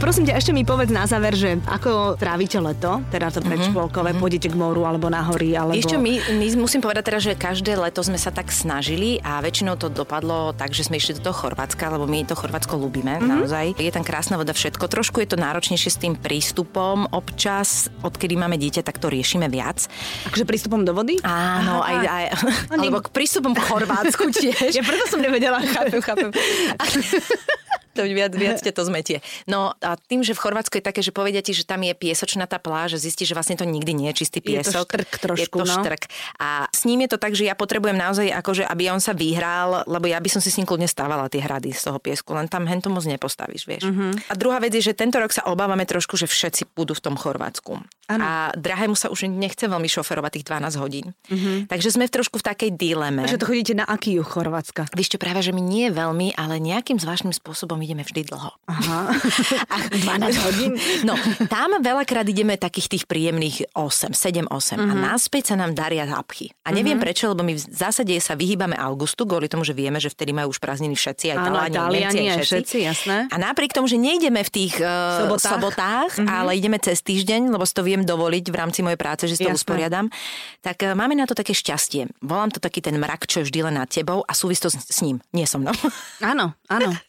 Prosím 0.00 0.32
ťa, 0.32 0.40
ešte 0.40 0.56
mi 0.56 0.64
povedz 0.64 0.88
na 0.88 1.04
záver, 1.04 1.36
že 1.36 1.60
ako 1.68 2.16
trávite 2.16 2.56
leto, 2.56 3.04
teda 3.12 3.28
to 3.28 3.44
predškolkové, 3.44 4.16
mm-hmm. 4.16 4.22
pôjdete 4.24 4.48
k 4.48 4.56
moru 4.56 4.88
alebo 4.88 5.12
na 5.12 5.20
hory, 5.20 5.52
alebo... 5.52 5.76
Čo, 5.76 6.00
my, 6.00 6.40
my 6.40 6.46
musím 6.56 6.80
povedať 6.80 7.04
teraz, 7.04 7.20
že 7.20 7.36
každé 7.36 7.76
leto 7.76 8.00
sme 8.00 8.16
sa 8.16 8.32
tak 8.32 8.48
snažili 8.48 9.20
a 9.20 9.44
väčšinou 9.44 9.76
to 9.76 9.92
dopadlo 9.92 10.56
tak, 10.56 10.72
že 10.72 10.88
sme 10.88 10.96
išli 10.96 11.20
do 11.20 11.28
toho 11.28 11.36
Chorvátska, 11.36 11.92
lebo 11.92 12.08
my 12.08 12.24
to 12.24 12.32
Chorvátsko 12.32 12.80
ľúbime, 12.80 13.20
mm-hmm. 13.20 13.28
naozaj. 13.28 13.66
Je 13.76 13.92
tam 13.92 14.00
krásna 14.00 14.40
voda, 14.40 14.56
všetko. 14.56 14.88
Trošku 14.88 15.20
je 15.20 15.28
to 15.28 15.36
náročnejšie 15.36 15.90
s 15.92 16.00
tým 16.00 16.16
prístupom. 16.16 17.04
Občas, 17.12 17.92
odkedy 18.00 18.40
máme 18.40 18.56
dieťa, 18.56 18.80
tak 18.80 18.96
to 18.96 19.12
riešime 19.12 19.52
viac. 19.52 19.84
Akože 20.24 20.48
prístupom 20.48 20.80
do 20.80 20.96
vody? 20.96 21.20
Áno, 21.20 21.84
aj, 21.84 21.96
aj, 22.08 22.24
alebo 22.72 23.04
k 23.04 23.12
prístupom 23.12 23.52
k 23.52 23.60
Chorvátsku 23.68 24.32
tiež. 24.40 24.72
Ja 24.72 24.80
preto 24.80 25.04
som 25.12 25.20
nevedela. 25.20 25.60
chápem, 25.76 26.00
chápem. 26.00 26.32
To 28.00 28.08
viac, 28.08 28.32
viac 28.32 28.58
ťa 28.64 28.72
to 28.72 28.82
zmetie. 28.88 29.20
No 29.44 29.76
a 29.84 30.00
tým, 30.00 30.24
že 30.24 30.32
v 30.32 30.40
Chorvátsku 30.40 30.80
je 30.80 30.84
také, 30.84 31.04
že 31.04 31.12
povedia 31.12 31.44
ti, 31.44 31.52
že 31.52 31.68
tam 31.68 31.84
je 31.84 31.92
piesočná 31.92 32.48
tá 32.48 32.56
pláž, 32.56 32.96
že 32.96 33.12
zistíš, 33.12 33.30
že 33.32 33.36
vlastne 33.36 33.60
to 33.60 33.68
nikdy 33.68 33.92
nie 33.92 34.08
je 34.16 34.24
čistý 34.24 34.40
Je 34.40 34.64
to 34.64 34.72
piesok. 34.72 34.88
štrk 34.88 35.10
trošku, 35.20 35.56
Je 35.60 35.64
to 35.64 35.66
no. 35.68 35.74
štrk. 35.84 36.02
A 36.40 36.48
s 36.72 36.88
ním 36.88 37.04
je 37.04 37.12
to 37.12 37.18
tak, 37.20 37.36
že 37.36 37.44
ja 37.44 37.52
potrebujem 37.52 38.00
naozaj, 38.00 38.32
akože, 38.32 38.64
aby 38.64 38.88
on 38.88 38.98
sa 39.04 39.12
vyhral, 39.12 39.84
lebo 39.84 40.08
ja 40.08 40.16
by 40.16 40.28
som 40.32 40.40
si 40.40 40.48
s 40.48 40.56
ním 40.56 40.64
kľudne 40.64 40.88
stávala 40.88 41.28
tie 41.28 41.44
hrady 41.44 41.76
z 41.76 41.92
toho 41.92 42.00
piesku, 42.00 42.32
len 42.32 42.48
tam 42.48 42.64
hen 42.64 42.80
to 42.80 42.88
moc 42.88 43.04
nepostavíš, 43.04 43.68
vieš. 43.68 43.84
Mhm. 43.84 44.30
A 44.30 44.32
druhá 44.34 44.56
vec 44.58 44.72
je, 44.72 44.80
že 44.80 44.96
tento 44.96 45.20
rok 45.20 45.30
sa 45.34 45.44
obávame 45.44 45.84
trošku, 45.84 46.16
že 46.16 46.24
všetci 46.24 46.72
budú 46.72 46.96
v 46.96 47.02
tom 47.04 47.14
Chorvátsku. 47.20 47.76
Áno. 48.10 48.22
A 48.26 48.50
drahému 48.58 48.98
sa 48.98 49.06
už 49.06 49.30
nechce 49.30 49.70
veľmi 49.70 49.86
šoferovať 49.86 50.40
tých 50.40 50.46
12 50.50 50.82
hodín. 50.82 51.06
Takže 51.70 51.94
sme 51.94 52.10
trošku 52.10 52.42
v 52.42 52.44
takej 52.50 52.70
dileme. 52.74 53.22
Takže 53.22 53.38
to 53.38 53.46
chodíte 53.46 53.72
na 53.78 53.86
aký 53.86 54.18
juh 54.18 54.26
Chorvátska? 54.26 54.90
Vieš 54.90 55.14
čo, 55.14 55.18
práve, 55.22 55.42
že 55.46 55.54
my 55.54 55.62
nie 55.62 55.94
veľmi, 55.94 56.34
ale 56.34 56.58
nejakým 56.58 56.98
zvláštnym 56.98 57.30
spôsobom 57.30 57.78
ideme 57.90 58.06
vždy 58.06 58.22
dlho. 58.30 58.54
Aha. 58.70 59.10
A 59.74 59.76
12 59.90 59.98
hodín? 60.46 60.70
No, 61.02 61.18
tam 61.50 61.82
veľakrát 61.82 62.22
ideme 62.24 62.54
takých 62.54 62.86
tých 62.86 63.04
príjemných 63.10 63.74
8, 63.74 64.14
7, 64.14 64.46
8 64.46 64.78
uh-huh. 64.78 64.78
a 64.78 64.94
Mhm. 64.94 65.02
naspäť 65.02 65.42
sa 65.50 65.54
nám 65.58 65.74
daria 65.74 66.06
zápchy. 66.06 66.54
A 66.62 66.70
neviem 66.70 66.94
uh-huh. 66.94 67.02
prečo, 67.02 67.26
lebo 67.26 67.42
my 67.42 67.58
v 67.58 67.62
zásade 67.66 68.14
sa 68.22 68.38
vyhýbame 68.38 68.78
augustu, 68.78 69.26
kvôli 69.26 69.50
tomu, 69.50 69.66
že 69.66 69.74
vieme, 69.74 69.98
že 69.98 70.06
vtedy 70.06 70.30
majú 70.30 70.54
už 70.54 70.62
prázdniny 70.62 70.94
všetci, 70.94 71.34
aj 71.34 71.38
Taliani, 71.42 71.90
Nemci, 71.90 72.18
aj 72.30 72.38
všetci. 72.46 72.46
všetci, 72.46 72.78
jasné. 72.86 73.16
A 73.26 73.36
napriek 73.36 73.74
tomu, 73.74 73.90
že 73.90 73.98
nejdeme 73.98 74.38
v 74.46 74.50
tých 74.50 74.78
uh, 74.78 75.26
Sobotách. 75.26 75.50
Sobotách, 75.58 76.10
uh-huh. 76.14 76.28
ale 76.30 76.54
ideme 76.54 76.78
cez 76.78 77.02
týždeň, 77.02 77.50
lebo 77.50 77.66
si 77.66 77.74
to 77.74 77.82
viem 77.82 78.06
dovoliť 78.06 78.44
v 78.46 78.56
rámci 78.56 78.80
mojej 78.86 79.00
práce, 79.00 79.26
že 79.26 79.34
si 79.34 79.42
to 79.42 79.50
Jasné. 79.50 79.58
usporiadam, 79.58 80.06
tak 80.62 80.84
uh, 80.84 80.94
máme 80.94 81.18
na 81.18 81.26
to 81.26 81.34
také 81.34 81.50
šťastie. 81.50 82.06
Volám 82.22 82.52
to 82.52 82.60
taký 82.60 82.78
ten 82.78 82.94
mrak, 82.94 83.26
čo 83.26 83.42
je 83.42 83.48
vždy 83.48 83.66
len 83.66 83.74
nad 83.80 83.88
tebou 83.88 84.22
a 84.22 84.32
súvisí 84.36 84.60
to 84.60 84.70
s, 84.70 84.76
s 84.78 85.00
ním, 85.00 85.18
nie 85.32 85.48
so 85.48 85.56
mnou. 85.58 85.72
Áno, 86.20 86.52
áno. 86.68 86.90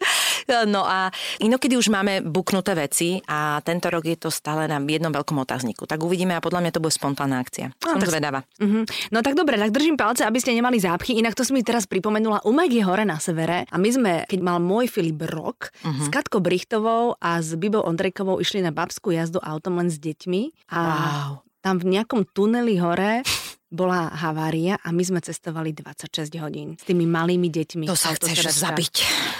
No 0.69 0.85
a 0.87 1.11
inokedy 1.41 1.77
už 1.77 1.91
máme 1.91 2.21
buknuté 2.23 2.73
veci 2.77 3.21
a 3.27 3.59
tento 3.61 3.89
rok 3.91 4.05
je 4.05 4.17
to 4.17 4.29
stále 4.33 4.65
na 4.65 4.81
jednom 4.81 5.11
veľkom 5.11 5.37
otázniku. 5.41 5.85
Tak 5.85 6.01
uvidíme 6.01 6.37
a 6.37 6.41
podľa 6.43 6.65
mňa 6.65 6.71
to 6.73 6.83
bude 6.83 6.93
spontánna 6.93 7.41
akcia. 7.41 7.73
No, 7.83 7.97
Som 7.97 8.01
tak... 8.03 8.11
zvedavá. 8.13 8.39
Uh-huh. 8.61 8.83
No 9.13 9.19
tak 9.21 9.37
dobre, 9.37 9.57
tak 9.57 9.73
držím 9.73 9.95
palce, 9.99 10.25
aby 10.25 10.39
ste 10.41 10.55
nemali 10.55 10.81
zápchy. 10.81 11.17
Inak 11.17 11.35
to 11.37 11.45
si 11.45 11.51
mi 11.51 11.61
teraz 11.65 11.85
pripomenula. 11.85 12.45
Umek 12.47 12.71
je 12.71 12.83
hore 12.85 13.03
na 13.05 13.17
severe 13.17 13.65
a 13.69 13.75
my 13.77 13.89
sme, 13.89 14.13
keď 14.25 14.39
mal 14.41 14.57
môj 14.61 14.89
Filip 14.91 15.21
rok, 15.27 15.71
uh-huh. 15.83 16.05
s 16.05 16.07
Katkou 16.09 16.41
Brichtovou 16.41 17.15
a 17.17 17.39
s 17.39 17.53
Bibou 17.55 17.83
Ondrejkovou 17.85 18.39
išli 18.39 18.63
na 18.63 18.73
babskú 18.73 19.13
jazdu 19.13 19.41
autom 19.41 19.77
len 19.77 19.89
s 19.89 19.97
deťmi. 19.97 20.73
A 20.73 20.81
wow. 20.81 21.33
tam 21.61 21.81
v 21.81 21.97
nejakom 21.97 22.25
tuneli 22.31 22.77
hore 22.81 23.25
bola 23.71 24.11
havária 24.11 24.75
a 24.83 24.91
my 24.91 24.99
sme 24.99 25.19
cestovali 25.23 25.71
26 25.71 26.27
hodín 26.43 26.75
s 26.75 26.83
tými 26.83 27.07
malými 27.07 27.47
deťmi. 27.47 27.87
To 27.87 27.95
sa 27.95 28.11
chceš 28.19 28.59
zabiť. 28.59 28.95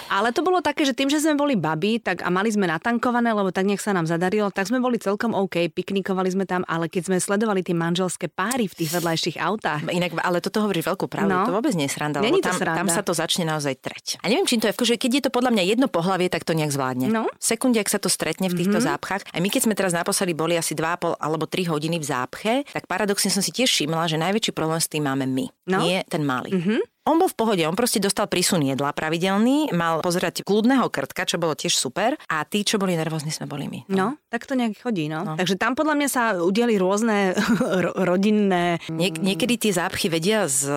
Ale 0.08 0.32
to 0.32 0.40
bolo 0.40 0.64
také, 0.64 0.88
že 0.88 0.96
tým, 0.96 1.12
že 1.12 1.20
sme 1.20 1.36
boli 1.36 1.60
baby 1.60 2.00
tak 2.00 2.24
a 2.24 2.32
mali 2.32 2.48
sme 2.48 2.68
natankované, 2.68 3.36
lebo 3.36 3.52
tak 3.52 3.68
nech 3.68 3.84
sa 3.84 3.92
nám 3.92 4.08
zadarilo, 4.08 4.48
tak 4.52 4.72
sme 4.72 4.80
boli 4.80 4.96
celkom 5.00 5.36
OK, 5.36 5.68
piknikovali 5.72 6.32
sme 6.32 6.48
tam, 6.48 6.64
ale 6.68 6.88
keď 6.88 7.12
sme 7.12 7.18
sledovali 7.20 7.60
tie 7.60 7.76
manželské 7.76 8.32
páry 8.32 8.72
v 8.72 8.76
tých 8.80 8.96
vedľajších 8.96 9.38
autách. 9.40 9.84
Inak, 9.92 10.16
ale 10.24 10.40
toto 10.40 10.64
hovorí 10.64 10.80
veľkú 10.80 11.12
pravdu, 11.12 11.32
no, 11.32 11.48
to 11.48 11.56
vôbec 11.56 11.76
nie 11.76 11.92
je 11.92 11.94
sranda, 12.00 12.24
lebo 12.24 12.40
tam, 12.40 12.56
sranda. 12.56 12.80
tam 12.80 12.88
sa 12.88 13.04
to 13.04 13.12
začne 13.12 13.44
naozaj 13.44 13.76
treť. 13.84 14.24
A 14.24 14.32
neviem, 14.32 14.48
čím 14.48 14.64
to 14.64 14.72
je, 14.72 14.96
že 14.96 14.96
keď 14.96 15.12
je 15.12 15.22
to 15.28 15.32
podľa 15.32 15.52
mňa 15.52 15.64
jedno 15.76 15.88
pohlavie, 15.92 16.32
tak 16.32 16.48
to 16.48 16.56
nejak 16.56 16.72
zvládne. 16.72 17.12
No. 17.12 17.28
Sekunde, 17.36 17.84
ak 17.84 17.92
sa 17.92 18.00
to 18.00 18.08
stretne 18.08 18.48
v 18.48 18.56
týchto 18.56 18.80
mm-hmm. 18.80 18.96
zápchách. 18.96 19.22
A 19.32 19.38
my 19.44 19.50
keď 19.52 19.62
sme 19.68 19.76
teraz 19.76 19.92
naposledy 19.92 20.32
boli 20.32 20.56
asi 20.56 20.72
2,5 20.72 21.20
alebo 21.20 21.44
3 21.44 21.68
hodiny 21.68 22.00
v 22.00 22.06
zápche, 22.06 22.54
tak 22.72 22.88
paradoxne 22.88 23.28
som 23.28 23.44
si 23.44 23.52
tiež 23.52 23.68
všimla, 23.68 24.06
že 24.06 24.21
najväčší 24.22 24.52
problém 24.54 24.78
s 24.78 24.86
tým 24.86 25.10
máme 25.10 25.26
my, 25.26 25.46
no. 25.74 25.82
nie 25.82 26.06
ten 26.06 26.22
malý. 26.22 26.54
Mm-hmm. 26.54 26.82
On 27.10 27.18
bol 27.18 27.26
v 27.26 27.34
pohode, 27.34 27.64
on 27.66 27.74
proste 27.74 27.98
dostal 27.98 28.30
prísun 28.30 28.62
jedla 28.62 28.94
pravidelný, 28.94 29.74
mal 29.74 30.06
pozerať 30.06 30.46
kľudného 30.46 30.86
krtka, 30.94 31.26
čo 31.26 31.42
bolo 31.42 31.58
tiež 31.58 31.74
super 31.74 32.14
a 32.30 32.46
tí, 32.46 32.62
čo 32.62 32.78
boli 32.78 32.94
nervózni, 32.94 33.34
sme 33.34 33.50
boli 33.50 33.66
my. 33.66 33.90
No, 33.90 33.98
no 33.98 34.08
tak 34.30 34.46
to 34.46 34.54
nejak 34.54 34.78
chodí, 34.78 35.10
no. 35.10 35.26
no. 35.26 35.34
Takže 35.34 35.58
tam 35.58 35.74
podľa 35.74 35.98
mňa 35.98 36.10
sa 36.14 36.38
udiali 36.38 36.78
rôzne 36.78 37.34
rodinné... 38.10 38.78
Nie, 38.94 39.10
niekedy 39.10 39.58
tie 39.58 39.74
zápchy 39.74 40.14
vedia 40.14 40.46
z 40.46 40.70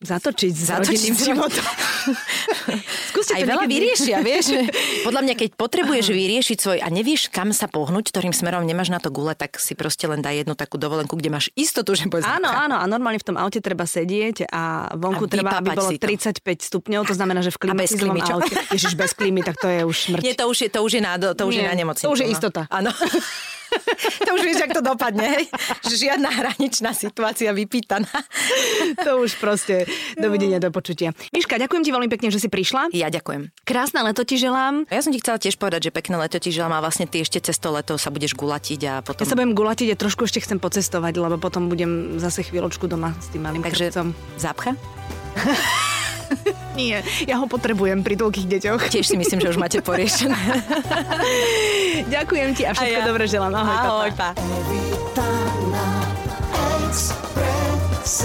zatočiť 0.00 0.52
s 0.56 0.62
zatočiť 0.72 1.12
životom. 1.12 1.66
Skúste 3.12 3.36
Aj 3.36 3.44
veľa 3.44 3.68
vyriešia, 3.68 4.24
vieš. 4.24 4.56
Podľa 5.06 5.20
mňa, 5.28 5.34
keď 5.36 5.48
potrebuješ 5.60 6.06
vyriešiť 6.08 6.56
svoj 6.56 6.78
a 6.80 6.88
nevieš, 6.88 7.28
kam 7.28 7.52
sa 7.52 7.68
pohnúť, 7.68 8.08
ktorým 8.08 8.32
smerom 8.32 8.64
nemáš 8.64 8.88
na 8.88 8.96
to 8.96 9.12
gule, 9.12 9.36
tak 9.36 9.60
si 9.60 9.76
proste 9.76 10.08
len 10.08 10.24
daj 10.24 10.44
jednu 10.44 10.56
takú 10.56 10.80
dovolenku, 10.80 11.20
kde 11.20 11.28
máš 11.28 11.52
istotu, 11.52 11.92
že 11.92 12.08
bude 12.08 12.24
Áno, 12.24 12.48
áno, 12.48 12.80
a 12.80 12.84
normálne 12.88 13.20
v 13.20 13.28
tom 13.28 13.36
aute 13.36 13.60
treba 13.60 13.84
sedieť 13.84 14.48
a 14.48 14.96
vonku 14.96 15.28
a 15.28 15.30
treba, 15.30 15.60
aby 15.60 15.76
bolo 15.76 15.92
35 15.92 16.40
stupňov, 16.40 17.04
to 17.04 17.14
znamená, 17.14 17.44
že 17.44 17.52
v 17.52 17.68
klimatizovanom 17.68 18.24
aute. 18.40 18.56
Ježiš, 18.72 18.96
bez 18.96 19.12
klímy, 19.12 19.44
tak 19.44 19.60
to 19.60 19.68
je 19.68 19.84
už 19.84 19.96
smrť. 20.08 20.22
Nie, 20.24 20.32
to 20.32 20.48
už 20.48 20.56
je, 20.64 20.68
to 20.72 20.80
už 20.80 20.92
je 20.96 21.02
na, 21.04 21.20
to 21.20 21.44
už 21.44 21.54
Nie, 21.60 21.68
je 21.68 21.68
na 21.68 21.74
nemocnicu. 21.76 22.08
To 22.08 22.12
už 22.16 22.24
je 22.24 22.28
no. 22.28 22.32
istota. 22.32 22.64
Áno. 22.72 22.88
to 24.26 24.30
už 24.34 24.42
vieš, 24.42 24.60
ak 24.66 24.72
to 24.74 24.82
dopadne, 24.82 25.26
hej? 25.26 25.44
Žiadna 25.86 26.30
hraničná 26.30 26.90
situácia 26.94 27.50
vypýtaná. 27.54 28.10
to 29.06 29.22
už 29.22 29.36
proste 29.38 29.86
dovidenia 30.18 30.58
do 30.58 30.70
počutia. 30.74 31.12
Miška, 31.34 31.58
ďakujem 31.58 31.82
ti 31.86 31.90
veľmi 31.90 32.08
pekne, 32.10 32.28
že 32.32 32.42
si 32.42 32.48
prišla. 32.48 32.92
Ja 32.94 33.08
ďakujem. 33.10 33.50
Krásne 33.64 34.02
leto 34.02 34.22
ti 34.26 34.36
želám. 34.40 34.86
Ja 34.90 35.02
som 35.02 35.12
ti 35.14 35.20
chcela 35.22 35.38
tiež 35.38 35.56
povedať, 35.56 35.90
že 35.90 35.94
pekné 35.94 36.16
leto 36.18 36.38
ti 36.42 36.50
želám 36.50 36.78
a 36.78 36.84
vlastne 36.84 37.06
ty 37.06 37.22
ešte 37.22 37.40
cez 37.40 37.56
to 37.58 37.70
leto 37.70 37.96
sa 37.96 38.10
budeš 38.12 38.34
gulatiť 38.34 38.80
a 38.86 38.94
potom... 39.04 39.22
Ja 39.24 39.30
sa 39.30 39.38
budem 39.38 39.54
gulatiť 39.54 39.94
a 39.94 39.96
trošku 39.98 40.26
ešte 40.26 40.42
chcem 40.42 40.58
pocestovať, 40.58 41.14
lebo 41.20 41.36
potom 41.38 41.70
budem 41.70 42.18
zase 42.18 42.46
chvíľočku 42.46 42.86
doma 42.90 43.14
s 43.18 43.30
tým 43.32 43.46
malým 43.46 43.62
Takže 43.62 43.92
krpcom. 43.92 44.08
zápcha? 44.38 44.72
Nie, 46.80 47.04
ja 47.28 47.36
ho 47.36 47.44
potrebujem 47.44 48.00
pri 48.00 48.16
toľkých 48.16 48.46
deťoch. 48.48 48.88
Tiež 48.88 49.04
si 49.04 49.20
myslím, 49.20 49.44
že 49.44 49.52
už 49.52 49.60
máte 49.60 49.84
poriešené. 49.84 50.34
Ďakujem 52.14 52.48
ti 52.56 52.64
a 52.64 52.72
všetko 52.72 53.00
ja. 53.04 53.06
dobré 53.06 53.28
želám. 53.28 53.52
Ahoj, 53.52 53.76
Ahoj 53.76 54.10
papa. 54.16 54.32
Pa. 55.12 55.28
Express. 56.88 58.24